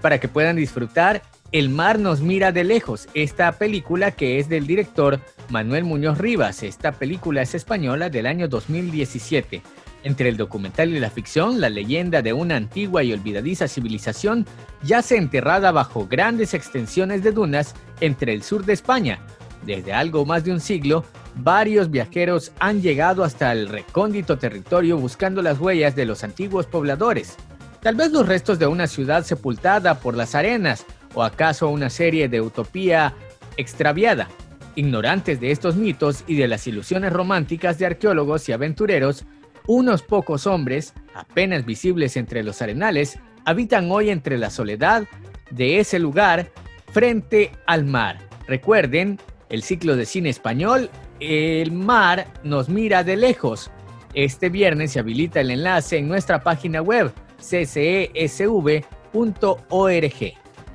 para 0.02 0.20
que 0.20 0.28
puedan 0.28 0.56
disfrutar 0.56 1.22
El 1.52 1.70
mar 1.70 2.00
nos 2.00 2.22
mira 2.22 2.52
de 2.52 2.64
lejos, 2.64 3.08
esta 3.14 3.52
película 3.54 4.12
que 4.12 4.40
es 4.40 4.50
del 4.50 4.68
director 4.68 5.20
Manuel 5.50 5.84
Muñoz 5.84 6.18
Rivas. 6.18 6.64
Esta 6.64 6.92
película 6.92 7.42
es 7.42 7.56
española 7.56 8.10
del 8.10 8.26
año 8.26 8.48
2017. 8.48 9.62
Entre 10.04 10.30
el 10.30 10.38
documental 10.38 10.94
y 10.94 11.00
la 11.00 11.10
ficción, 11.10 11.60
la 11.60 11.70
leyenda 11.70 12.22
de 12.22 12.32
una 12.32 12.56
antigua 12.56 13.04
y 13.04 13.12
olvidadiza 13.12 13.68
civilización 13.68 14.46
yace 14.84 15.18
enterrada 15.18 15.72
bajo 15.72 16.08
grandes 16.08 16.54
extensiones 16.54 17.22
de 17.22 17.34
dunas 17.34 17.76
entre 18.00 18.34
el 18.34 18.44
sur 18.44 18.66
de 18.66 18.74
España. 18.74 19.20
Desde 19.66 19.92
algo 19.92 20.26
más 20.26 20.46
de 20.46 20.54
un 20.54 20.62
siglo, 20.62 21.04
varios 21.36 21.92
viajeros 21.92 22.54
han 22.60 22.82
llegado 22.82 23.26
hasta 23.26 23.52
el 23.52 23.68
recóndito 23.68 24.38
territorio 24.38 24.98
buscando 24.98 25.42
las 25.42 25.60
huellas 25.60 25.96
de 25.96 26.06
los 26.06 26.24
antiguos 26.24 26.66
pobladores. 26.66 27.36
Tal 27.82 27.96
vez 27.96 28.12
los 28.12 28.26
restos 28.26 28.58
de 28.58 28.68
una 28.68 28.88
ciudad 28.88 29.24
sepultada 29.24 30.00
por 30.00 30.16
las 30.16 30.34
arenas 30.34 30.86
o 31.14 31.24
acaso 31.24 31.70
una 31.70 31.90
serie 31.90 32.30
de 32.30 32.40
utopía 32.40 33.16
extraviada. 33.58 34.30
Ignorantes 34.76 35.42
de 35.42 35.52
estos 35.52 35.76
mitos 35.76 36.24
y 36.26 36.36
de 36.36 36.48
las 36.48 36.68
ilusiones 36.68 37.12
románticas 37.12 37.78
de 37.80 37.86
arqueólogos 37.86 38.48
y 38.48 38.54
aventureros, 38.54 39.26
unos 39.68 40.02
pocos 40.02 40.48
hombres, 40.48 40.94
apenas 41.14 41.66
visibles 41.66 42.18
entre 42.18 42.44
los 42.44 42.62
arenales, 42.62 43.20
habitan 43.46 43.90
hoy 43.92 44.10
entre 44.10 44.38
la 44.38 44.50
soledad 44.50 45.04
de 45.52 45.80
ese 45.80 46.00
lugar 46.00 46.52
frente 46.92 47.52
al 47.66 47.86
mar. 47.86 48.18
Recuerden, 48.48 49.20
el 49.50 49.64
ciclo 49.64 49.96
de 49.96 50.06
cine 50.06 50.30
español 50.30 50.90
el 51.20 51.72
mar 51.72 52.28
nos 52.44 52.70
mira 52.70 53.04
de 53.04 53.18
lejos. 53.18 53.72
Este 54.14 54.50
viernes 54.50 54.94
se 54.94 55.00
habilita 55.00 55.42
el 55.42 55.52
enlace 55.52 55.98
en 55.98 56.08
nuestra 56.08 56.42
página 56.42 56.82
web 56.82 57.12
ccesv.org. 57.40 58.10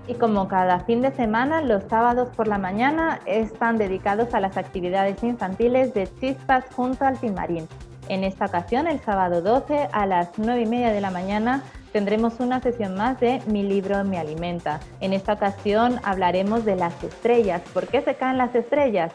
Y 0.06 0.14
como 0.14 0.48
cada 0.48 0.80
fin 0.80 1.00
de 1.00 1.12
semana, 1.12 1.62
los 1.62 1.84
sábados 1.84 2.28
por 2.36 2.46
la 2.46 2.58
mañana 2.58 3.20
están 3.24 3.78
dedicados 3.78 4.34
a 4.34 4.40
las 4.40 4.58
actividades 4.58 5.22
infantiles 5.22 5.94
de 5.94 6.06
Chispas 6.20 6.64
junto 6.74 7.06
al 7.06 7.18
Timarín. 7.18 7.66
En 8.08 8.22
esta 8.22 8.46
ocasión, 8.46 8.86
el 8.86 9.00
sábado 9.00 9.40
12 9.40 9.88
a 9.90 10.06
las 10.06 10.38
9 10.38 10.62
y 10.62 10.66
media 10.66 10.92
de 10.92 11.00
la 11.00 11.10
mañana, 11.10 11.62
tendremos 11.92 12.38
una 12.38 12.60
sesión 12.60 12.96
más 12.96 13.18
de 13.18 13.40
Mi 13.46 13.62
libro 13.62 14.04
me 14.04 14.18
alimenta. 14.18 14.80
En 15.00 15.14
esta 15.14 15.32
ocasión 15.32 15.98
hablaremos 16.04 16.66
de 16.66 16.76
las 16.76 17.02
estrellas. 17.02 17.62
¿Por 17.72 17.86
qué 17.86 18.02
se 18.02 18.14
caen 18.14 18.36
las 18.36 18.54
estrellas? 18.54 19.12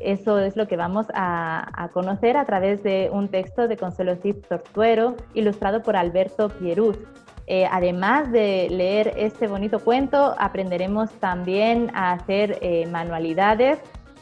Eso 0.00 0.40
es 0.40 0.56
lo 0.56 0.66
que 0.66 0.76
vamos 0.76 1.06
a, 1.14 1.88
conocer 1.92 2.36
a 2.36 2.44
través 2.44 2.82
de 2.82 3.08
un 3.12 3.28
texto 3.28 3.68
de 3.68 3.76
Consuelo 3.76 4.16
Cid 4.16 4.36
Tortuero, 4.48 5.16
ilustrado 5.34 5.82
por 5.82 5.96
Alberto 5.96 6.48
Pieruz. 6.48 6.98
Eh, 7.46 7.68
además 7.70 8.32
de 8.32 8.68
leer 8.70 9.14
este 9.16 9.46
bonito 9.46 9.78
cuento, 9.78 10.34
aprenderemos 10.38 11.10
también 11.20 11.92
a 11.94 12.12
hacer 12.12 12.58
eh, 12.62 12.86
manualidades 12.90 13.78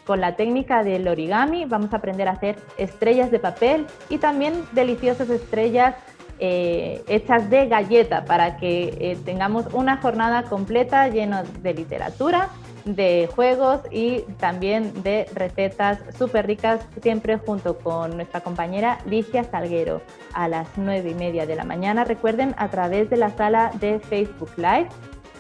con 0.06 0.20
la 0.20 0.36
técnica 0.36 0.84
del 0.84 1.08
origami. 1.08 1.64
Vamos 1.64 1.92
a 1.92 1.96
aprender 1.96 2.28
a 2.28 2.32
hacer 2.32 2.56
estrellas 2.76 3.30
de 3.30 3.38
papel 3.38 3.86
y 4.08 4.18
también 4.18 4.64
deliciosas 4.72 5.30
estrellas 5.30 5.94
eh, 6.38 7.02
hechas 7.06 7.50
de 7.50 7.68
galleta 7.68 8.24
para 8.24 8.56
que 8.56 9.16
tengamos 9.24 9.66
una 9.72 9.98
jornada 9.98 10.44
completa 10.44 11.08
llena 11.08 11.44
de 11.44 11.74
literatura 11.74 12.48
de 12.84 13.28
juegos 13.32 13.80
y 13.90 14.22
también 14.38 15.02
de 15.02 15.26
recetas 15.34 15.98
súper 16.16 16.46
ricas, 16.46 16.80
siempre 17.00 17.38
junto 17.38 17.78
con 17.78 18.16
nuestra 18.16 18.40
compañera 18.40 18.98
Ligia 19.06 19.44
Salguero 19.44 20.02
a 20.32 20.48
las 20.48 20.66
nueve 20.76 21.10
y 21.10 21.14
media 21.14 21.46
de 21.46 21.56
la 21.56 21.64
mañana. 21.64 22.04
Recuerden, 22.04 22.54
a 22.58 22.68
través 22.68 23.10
de 23.10 23.16
la 23.16 23.30
sala 23.30 23.70
de 23.80 24.00
Facebook 24.00 24.50
Live, 24.56 24.88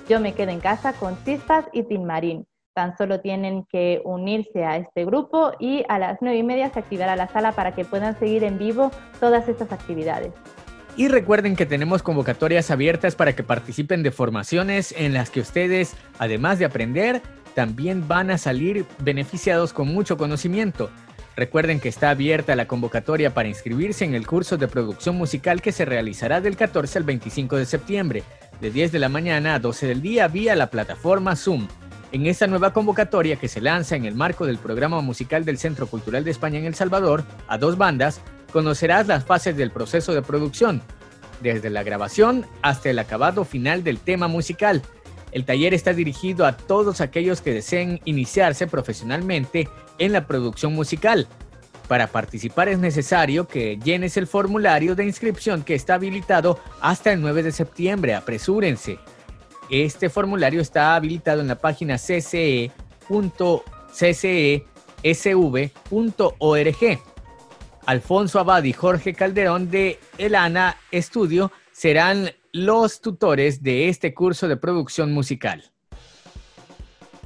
yo 0.08 0.20
me 0.20 0.34
quedo 0.34 0.50
en 0.50 0.60
casa 0.60 0.92
con 0.92 1.22
Chispas 1.24 1.64
y 1.72 1.82
Tin 1.84 2.04
Marín. 2.04 2.46
Tan 2.74 2.96
solo 2.96 3.20
tienen 3.20 3.66
que 3.70 4.00
unirse 4.02 4.64
a 4.64 4.78
este 4.78 5.04
grupo 5.04 5.52
y 5.60 5.84
a 5.90 5.98
las 5.98 6.18
nueve 6.22 6.38
y 6.38 6.42
media 6.42 6.70
se 6.72 6.78
activará 6.78 7.16
la 7.16 7.28
sala 7.28 7.52
para 7.52 7.74
que 7.74 7.84
puedan 7.84 8.18
seguir 8.18 8.44
en 8.44 8.58
vivo 8.58 8.90
todas 9.20 9.46
estas 9.46 9.72
actividades. 9.72 10.32
Y 10.96 11.08
recuerden 11.08 11.54
que 11.54 11.66
tenemos 11.66 12.02
convocatorias 12.02 12.70
abiertas 12.70 13.14
para 13.14 13.34
que 13.34 13.42
participen 13.42 14.02
de 14.02 14.10
formaciones 14.10 14.94
en 14.96 15.12
las 15.12 15.28
que 15.28 15.40
ustedes, 15.40 15.96
además 16.18 16.58
de 16.58 16.64
aprender, 16.64 17.20
también 17.54 18.08
van 18.08 18.30
a 18.30 18.38
salir 18.38 18.86
beneficiados 18.98 19.74
con 19.74 19.88
mucho 19.88 20.16
conocimiento. 20.16 20.88
Recuerden 21.36 21.78
que 21.78 21.90
está 21.90 22.08
abierta 22.08 22.56
la 22.56 22.68
convocatoria 22.68 23.34
para 23.34 23.48
inscribirse 23.48 24.06
en 24.06 24.14
el 24.14 24.26
curso 24.26 24.56
de 24.56 24.68
producción 24.68 25.16
musical 25.16 25.60
que 25.60 25.72
se 25.72 25.84
realizará 25.84 26.40
del 26.40 26.56
14 26.56 26.98
al 26.98 27.04
25 27.04 27.56
de 27.56 27.66
septiembre, 27.66 28.22
de 28.62 28.70
10 28.70 28.92
de 28.92 28.98
la 28.98 29.10
mañana 29.10 29.54
a 29.54 29.58
12 29.58 29.86
del 29.86 30.00
día 30.00 30.28
vía 30.28 30.56
la 30.56 30.68
plataforma 30.70 31.36
Zoom. 31.36 31.68
En 32.12 32.26
esta 32.26 32.46
nueva 32.46 32.74
convocatoria 32.74 33.36
que 33.36 33.48
se 33.48 33.62
lanza 33.62 33.96
en 33.96 34.04
el 34.04 34.14
marco 34.14 34.44
del 34.44 34.58
programa 34.58 35.00
musical 35.00 35.46
del 35.46 35.56
Centro 35.56 35.86
Cultural 35.86 36.24
de 36.24 36.30
España 36.30 36.58
en 36.58 36.66
El 36.66 36.74
Salvador, 36.74 37.24
a 37.48 37.56
dos 37.56 37.78
bandas, 37.78 38.20
conocerás 38.52 39.06
las 39.06 39.24
fases 39.24 39.56
del 39.56 39.70
proceso 39.70 40.12
de 40.12 40.20
producción, 40.20 40.82
desde 41.40 41.70
la 41.70 41.82
grabación 41.82 42.44
hasta 42.60 42.90
el 42.90 42.98
acabado 42.98 43.46
final 43.46 43.82
del 43.82 43.98
tema 43.98 44.28
musical. 44.28 44.82
El 45.32 45.46
taller 45.46 45.72
está 45.72 45.94
dirigido 45.94 46.44
a 46.44 46.54
todos 46.54 47.00
aquellos 47.00 47.40
que 47.40 47.54
deseen 47.54 47.98
iniciarse 48.04 48.66
profesionalmente 48.66 49.70
en 49.96 50.12
la 50.12 50.26
producción 50.26 50.74
musical. 50.74 51.26
Para 51.88 52.08
participar 52.08 52.68
es 52.68 52.78
necesario 52.78 53.48
que 53.48 53.78
llenes 53.82 54.18
el 54.18 54.26
formulario 54.26 54.94
de 54.94 55.06
inscripción 55.06 55.62
que 55.62 55.74
está 55.74 55.94
habilitado 55.94 56.60
hasta 56.82 57.10
el 57.10 57.22
9 57.22 57.42
de 57.42 57.52
septiembre. 57.52 58.14
Apresúrense. 58.14 58.98
Este 59.70 60.10
formulario 60.10 60.60
está 60.60 60.94
habilitado 60.94 61.40
en 61.40 61.48
la 61.48 61.58
página 61.58 61.98
cce.ccesv.org. 61.98 62.72
Alfonso 67.84 68.38
Abad 68.38 68.62
y 68.64 68.72
Jorge 68.72 69.12
Calderón 69.14 69.70
de 69.70 69.98
Elana 70.18 70.76
Estudio 70.90 71.50
serán 71.72 72.30
los 72.52 73.00
tutores 73.00 73.62
de 73.62 73.88
este 73.88 74.14
curso 74.14 74.46
de 74.46 74.56
producción 74.56 75.12
musical. 75.12 75.71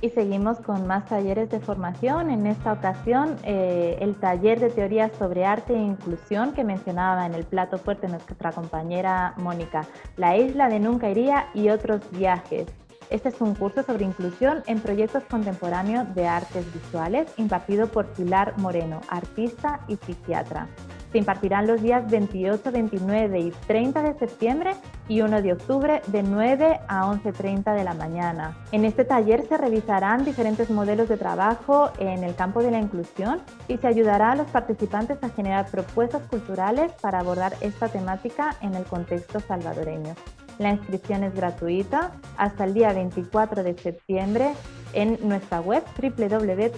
Y 0.03 0.11
seguimos 0.11 0.59
con 0.61 0.87
más 0.87 1.07
talleres 1.07 1.49
de 1.49 1.59
formación. 1.59 2.31
En 2.31 2.47
esta 2.47 2.73
ocasión, 2.73 3.37
eh, 3.45 3.97
el 4.01 4.15
taller 4.17 4.61
de 4.61 4.69
teoría 4.69 5.11
sobre 5.19 5.47
arte 5.47 5.73
e 5.75 5.81
inclusión 5.81 6.53
que 6.53 6.65
mencionaba 6.65 7.25
en 7.25 7.35
el 7.35 7.45
plato 7.45 7.79
fuerte 7.79 8.07
nuestra 8.07 8.53
compañera 8.53 9.33
Mónica, 9.39 9.87
La 10.17 10.37
isla 10.37 10.69
de 10.69 10.81
Nunca 10.81 11.09
Iría 11.09 11.47
y 11.55 11.71
otros 11.71 12.03
viajes. 12.11 12.67
Este 13.09 13.31
es 13.31 13.41
un 13.41 13.55
curso 13.55 13.83
sobre 13.85 14.05
inclusión 14.05 14.63
en 14.67 14.81
proyectos 14.81 15.23
contemporáneos 15.25 16.13
de 16.15 16.27
artes 16.27 16.71
visuales 16.75 17.33
impartido 17.39 17.87
por 17.87 18.07
Pilar 18.07 18.53
Moreno, 18.59 19.01
artista 19.09 19.81
y 19.89 19.97
psiquiatra. 19.97 20.67
Se 21.13 21.19
impartirán 21.19 21.67
los 21.67 21.81
días 21.81 22.11
28, 22.11 22.71
29 22.71 23.39
y 23.41 23.51
30 23.67 24.03
de 24.03 24.19
septiembre 24.19 24.73
y 25.09 25.21
1 25.21 25.43
de 25.43 25.53
octubre 25.53 26.03
de 26.07 26.23
9 26.23 26.81
a 26.89 27.07
11.30 27.07 27.75
de 27.75 27.85
la 27.85 27.95
mañana. 27.95 28.57
En 28.73 28.85
este 28.85 29.05
taller 29.05 29.47
se 29.49 29.57
revisarán 29.57 30.25
diferentes 30.25 30.71
modelos 30.71 31.09
de 31.09 31.17
trabajo 31.17 31.91
en 31.99 32.25
el 32.25 32.35
campo 32.35 32.63
de 32.63 32.71
la 32.71 32.79
inclusión 32.79 33.43
y 33.69 33.79
se 33.79 33.87
ayudará 33.87 34.33
a 34.33 34.37
los 34.37 34.47
participantes 34.49 35.23
a 35.23 35.29
generar 35.31 35.71
propuestas 35.71 36.23
culturales 36.29 36.93
para 37.01 37.21
abordar 37.21 37.55
esta 37.61 37.89
temática 37.89 38.57
en 38.61 38.75
el 38.75 38.85
contexto 38.85 39.41
salvadoreño. 39.41 40.15
La 40.59 40.71
inscripción 40.71 41.23
es 41.23 41.35
gratuita 41.35 42.13
hasta 42.39 42.65
el 42.65 42.75
día 42.75 42.93
24 42.93 43.63
de 43.63 43.77
septiembre 43.77 44.53
en 44.95 45.19
nuestra 45.23 45.61
web 45.61 45.83
www.ccd.org. 46.01 46.77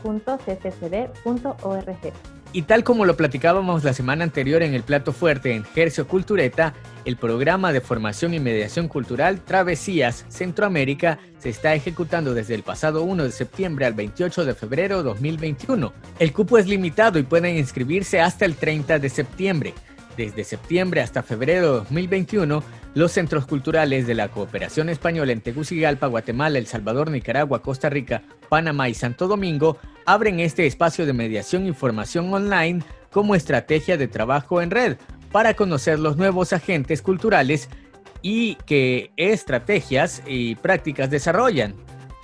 Y 2.52 2.62
tal 2.62 2.82
como 2.82 3.04
lo 3.04 3.16
platicábamos 3.16 3.84
la 3.84 3.92
semana 3.92 4.24
anterior 4.24 4.62
en 4.62 4.72
el 4.74 4.82
plato 4.82 5.12
fuerte 5.12 5.54
en 5.54 5.64
Gercio 5.64 6.08
Cultureta, 6.08 6.72
el 7.08 7.16
programa 7.16 7.72
de 7.72 7.80
formación 7.80 8.34
y 8.34 8.38
mediación 8.38 8.86
cultural 8.86 9.40
Travesías 9.40 10.26
Centroamérica 10.28 11.18
se 11.38 11.48
está 11.48 11.74
ejecutando 11.74 12.34
desde 12.34 12.54
el 12.54 12.62
pasado 12.62 13.02
1 13.02 13.24
de 13.24 13.32
septiembre 13.32 13.86
al 13.86 13.94
28 13.94 14.44
de 14.44 14.54
febrero 14.54 14.98
de 14.98 15.04
2021. 15.04 15.90
El 16.18 16.34
cupo 16.34 16.58
es 16.58 16.66
limitado 16.66 17.18
y 17.18 17.22
pueden 17.22 17.56
inscribirse 17.56 18.20
hasta 18.20 18.44
el 18.44 18.56
30 18.56 18.98
de 18.98 19.08
septiembre. 19.08 19.72
Desde 20.18 20.44
septiembre 20.44 21.00
hasta 21.00 21.22
febrero 21.22 21.62
de 21.62 21.78
2021, 21.78 22.62
los 22.92 23.12
centros 23.12 23.46
culturales 23.46 24.06
de 24.06 24.14
la 24.14 24.28
Cooperación 24.28 24.90
Española 24.90 25.32
en 25.32 25.40
Tegucigalpa, 25.40 26.08
Guatemala, 26.08 26.58
El 26.58 26.66
Salvador, 26.66 27.10
Nicaragua, 27.10 27.62
Costa 27.62 27.88
Rica, 27.88 28.20
Panamá 28.50 28.90
y 28.90 28.94
Santo 28.94 29.28
Domingo 29.28 29.78
abren 30.04 30.40
este 30.40 30.66
espacio 30.66 31.06
de 31.06 31.14
mediación 31.14 31.66
y 31.66 31.72
formación 31.72 32.30
online 32.34 32.82
como 33.10 33.34
estrategia 33.34 33.96
de 33.96 34.08
trabajo 34.08 34.60
en 34.60 34.70
red 34.70 34.98
para 35.32 35.54
conocer 35.54 35.98
los 35.98 36.16
nuevos 36.16 36.52
agentes 36.52 37.02
culturales 37.02 37.68
y 38.22 38.56
qué 38.66 39.12
estrategias 39.16 40.22
y 40.26 40.56
prácticas 40.56 41.10
desarrollan, 41.10 41.74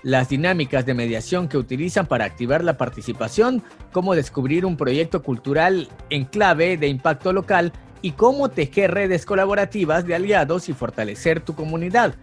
las 0.02 0.28
dinámicas 0.28 0.84
de 0.84 0.94
mediación 0.94 1.48
que 1.48 1.56
utilizan 1.56 2.06
para 2.06 2.24
activar 2.24 2.62
la 2.62 2.76
participación, 2.76 3.62
cómo 3.92 4.14
descubrir 4.14 4.66
un 4.66 4.76
proyecto 4.76 5.22
cultural 5.22 5.88
en 6.10 6.24
clave 6.24 6.76
de 6.76 6.88
impacto 6.88 7.32
local 7.32 7.72
y 8.02 8.12
cómo 8.12 8.50
tejer 8.50 8.92
redes 8.92 9.24
colaborativas 9.24 10.06
de 10.06 10.14
aliados 10.14 10.68
y 10.68 10.74
fortalecer 10.74 11.40
tu 11.40 11.54
comunidad. 11.54 12.14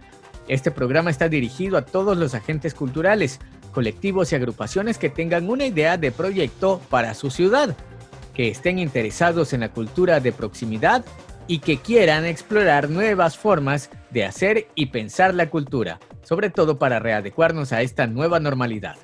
Este 0.46 0.70
programa 0.70 1.10
está 1.10 1.28
dirigido 1.28 1.76
a 1.76 1.84
todos 1.84 2.16
los 2.16 2.34
agentes 2.34 2.74
culturales, 2.74 3.40
colectivos 3.72 4.30
y 4.32 4.36
agrupaciones 4.36 4.98
que 4.98 5.08
tengan 5.08 5.48
una 5.48 5.64
idea 5.64 5.96
de 5.96 6.12
proyecto 6.12 6.80
para 6.88 7.14
su 7.14 7.30
ciudad 7.30 7.76
que 8.34 8.48
estén 8.48 8.78
interesados 8.78 9.52
en 9.52 9.60
la 9.60 9.70
cultura 9.70 10.20
de 10.20 10.32
proximidad 10.32 11.04
y 11.46 11.58
que 11.58 11.78
quieran 11.78 12.24
explorar 12.24 12.88
nuevas 12.88 13.36
formas 13.36 13.90
de 14.10 14.24
hacer 14.24 14.68
y 14.74 14.86
pensar 14.86 15.34
la 15.34 15.50
cultura, 15.50 15.98
sobre 16.22 16.50
todo 16.50 16.78
para 16.78 16.98
readecuarnos 16.98 17.72
a 17.72 17.82
esta 17.82 18.06
nueva 18.06 18.40
normalidad. 18.40 18.96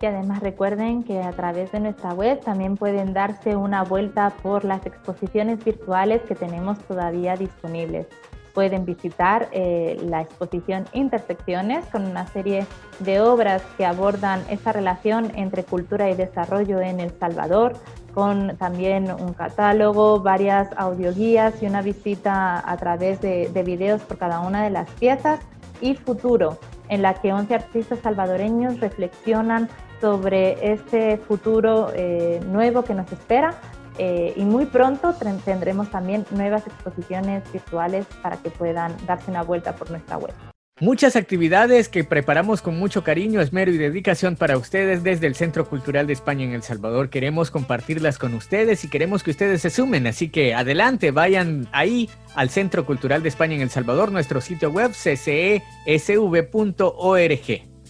Y 0.00 0.06
además 0.06 0.40
recuerden 0.40 1.02
que 1.02 1.20
a 1.22 1.32
través 1.32 1.72
de 1.72 1.80
nuestra 1.80 2.12
web 2.14 2.40
también 2.40 2.76
pueden 2.76 3.12
darse 3.12 3.56
una 3.56 3.82
vuelta 3.82 4.30
por 4.42 4.64
las 4.64 4.86
exposiciones 4.86 5.64
virtuales 5.64 6.22
que 6.22 6.36
tenemos 6.36 6.78
todavía 6.86 7.34
disponibles. 7.34 8.06
Pueden 8.54 8.84
visitar 8.84 9.48
eh, 9.52 9.96
la 10.04 10.20
exposición 10.20 10.84
Intersecciones 10.92 11.84
con 11.86 12.06
una 12.06 12.26
serie 12.28 12.66
de 13.00 13.20
obras 13.20 13.62
que 13.76 13.84
abordan 13.84 14.42
esa 14.50 14.72
relación 14.72 15.32
entre 15.34 15.64
cultura 15.64 16.10
y 16.10 16.14
desarrollo 16.14 16.80
en 16.80 17.00
El 17.00 17.12
Salvador, 17.18 17.74
con 18.18 18.56
también 18.56 19.12
un 19.12 19.32
catálogo, 19.32 20.18
varias 20.18 20.70
audioguías 20.76 21.62
y 21.62 21.66
una 21.66 21.82
visita 21.82 22.60
a 22.68 22.76
través 22.76 23.20
de, 23.20 23.48
de 23.48 23.62
videos 23.62 24.02
por 24.02 24.18
cada 24.18 24.40
una 24.40 24.64
de 24.64 24.70
las 24.70 24.90
piezas 24.98 25.38
y 25.80 25.94
Futuro, 25.94 26.58
en 26.88 27.02
la 27.02 27.14
que 27.14 27.32
11 27.32 27.54
artistas 27.54 28.00
salvadoreños 28.00 28.80
reflexionan 28.80 29.68
sobre 30.00 30.72
este 30.72 31.16
futuro 31.18 31.92
eh, 31.94 32.40
nuevo 32.44 32.82
que 32.82 32.94
nos 32.94 33.12
espera 33.12 33.54
eh, 33.98 34.32
y 34.34 34.44
muy 34.44 34.66
pronto 34.66 35.14
tendremos 35.44 35.88
también 35.88 36.26
nuevas 36.32 36.66
exposiciones 36.66 37.44
virtuales 37.52 38.04
para 38.20 38.36
que 38.38 38.50
puedan 38.50 38.96
darse 39.06 39.30
una 39.30 39.44
vuelta 39.44 39.76
por 39.76 39.92
nuestra 39.92 40.18
web. 40.18 40.34
Muchas 40.80 41.16
actividades 41.16 41.88
que 41.88 42.04
preparamos 42.04 42.62
con 42.62 42.78
mucho 42.78 43.02
cariño, 43.02 43.40
esmero 43.40 43.72
y 43.72 43.78
dedicación 43.78 44.36
para 44.36 44.56
ustedes 44.56 45.02
desde 45.02 45.26
el 45.26 45.34
Centro 45.34 45.68
Cultural 45.68 46.06
de 46.06 46.12
España 46.12 46.44
en 46.44 46.52
El 46.52 46.62
Salvador. 46.62 47.10
Queremos 47.10 47.50
compartirlas 47.50 48.16
con 48.16 48.32
ustedes 48.34 48.84
y 48.84 48.88
queremos 48.88 49.24
que 49.24 49.32
ustedes 49.32 49.60
se 49.60 49.70
sumen. 49.70 50.06
Así 50.06 50.28
que 50.28 50.54
adelante, 50.54 51.10
vayan 51.10 51.66
ahí 51.72 52.08
al 52.36 52.48
Centro 52.50 52.86
Cultural 52.86 53.24
de 53.24 53.28
España 53.28 53.56
en 53.56 53.62
El 53.62 53.70
Salvador, 53.70 54.12
nuestro 54.12 54.40
sitio 54.40 54.70
web 54.70 54.92
ccesv.org. 54.92 55.62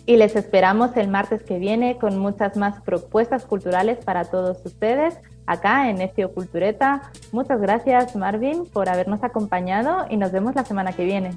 Y 0.06 0.16
les 0.16 0.34
esperamos 0.34 0.96
el 0.96 1.08
martes 1.08 1.42
que 1.42 1.58
viene 1.58 1.98
con 1.98 2.16
muchas 2.16 2.56
más 2.56 2.80
propuestas 2.80 3.44
culturales 3.44 3.98
para 4.02 4.24
todos 4.24 4.64
ustedes 4.64 5.18
acá 5.44 5.90
en 5.90 6.00
Efio 6.00 6.32
Cultureta. 6.32 7.10
Muchas 7.32 7.60
gracias 7.60 8.16
Marvin 8.16 8.64
por 8.64 8.88
habernos 8.88 9.22
acompañado 9.24 10.06
y 10.08 10.16
nos 10.16 10.32
vemos 10.32 10.54
la 10.54 10.64
semana 10.64 10.94
que 10.94 11.04
viene. 11.04 11.32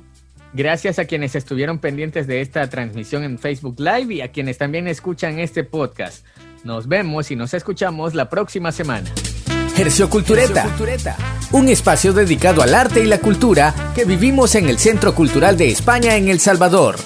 Gracias 0.54 1.00
a 1.00 1.06
quienes 1.06 1.36
estuvieron 1.36 1.80
pendientes 1.80 2.28
de 2.28 2.42
esta 2.42 2.70
transmisión 2.70 3.24
en 3.24 3.40
Facebook 3.40 3.80
Live 3.80 4.14
y 4.16 4.22
a 4.22 4.32
quienes 4.32 4.58
también 4.58 4.88
escuchan 4.88 5.40
este 5.40 5.64
podcast. 5.64 6.26
Nos 6.64 6.88
vemos 6.88 7.32
y 7.32 7.36
nos 7.36 7.54
escuchamos 7.54 8.14
la 8.14 8.30
próxima 8.30 8.72
semana. 8.72 9.10
Hercio 9.78 10.10
Cultureta, 10.10 10.68
un 11.54 11.70
espacio 11.70 12.12
dedicado 12.12 12.62
al 12.62 12.76
arte 12.76 13.02
y 13.02 13.06
la 13.06 13.20
cultura 13.20 13.74
que 13.96 14.04
vivimos 14.04 14.56
en 14.56 14.68
el 14.68 14.78
Centro 14.78 15.16
Cultural 15.16 15.58
de 15.58 15.70
España 15.70 16.18
en 16.18 16.28
El 16.28 16.40
Salvador. 16.40 16.98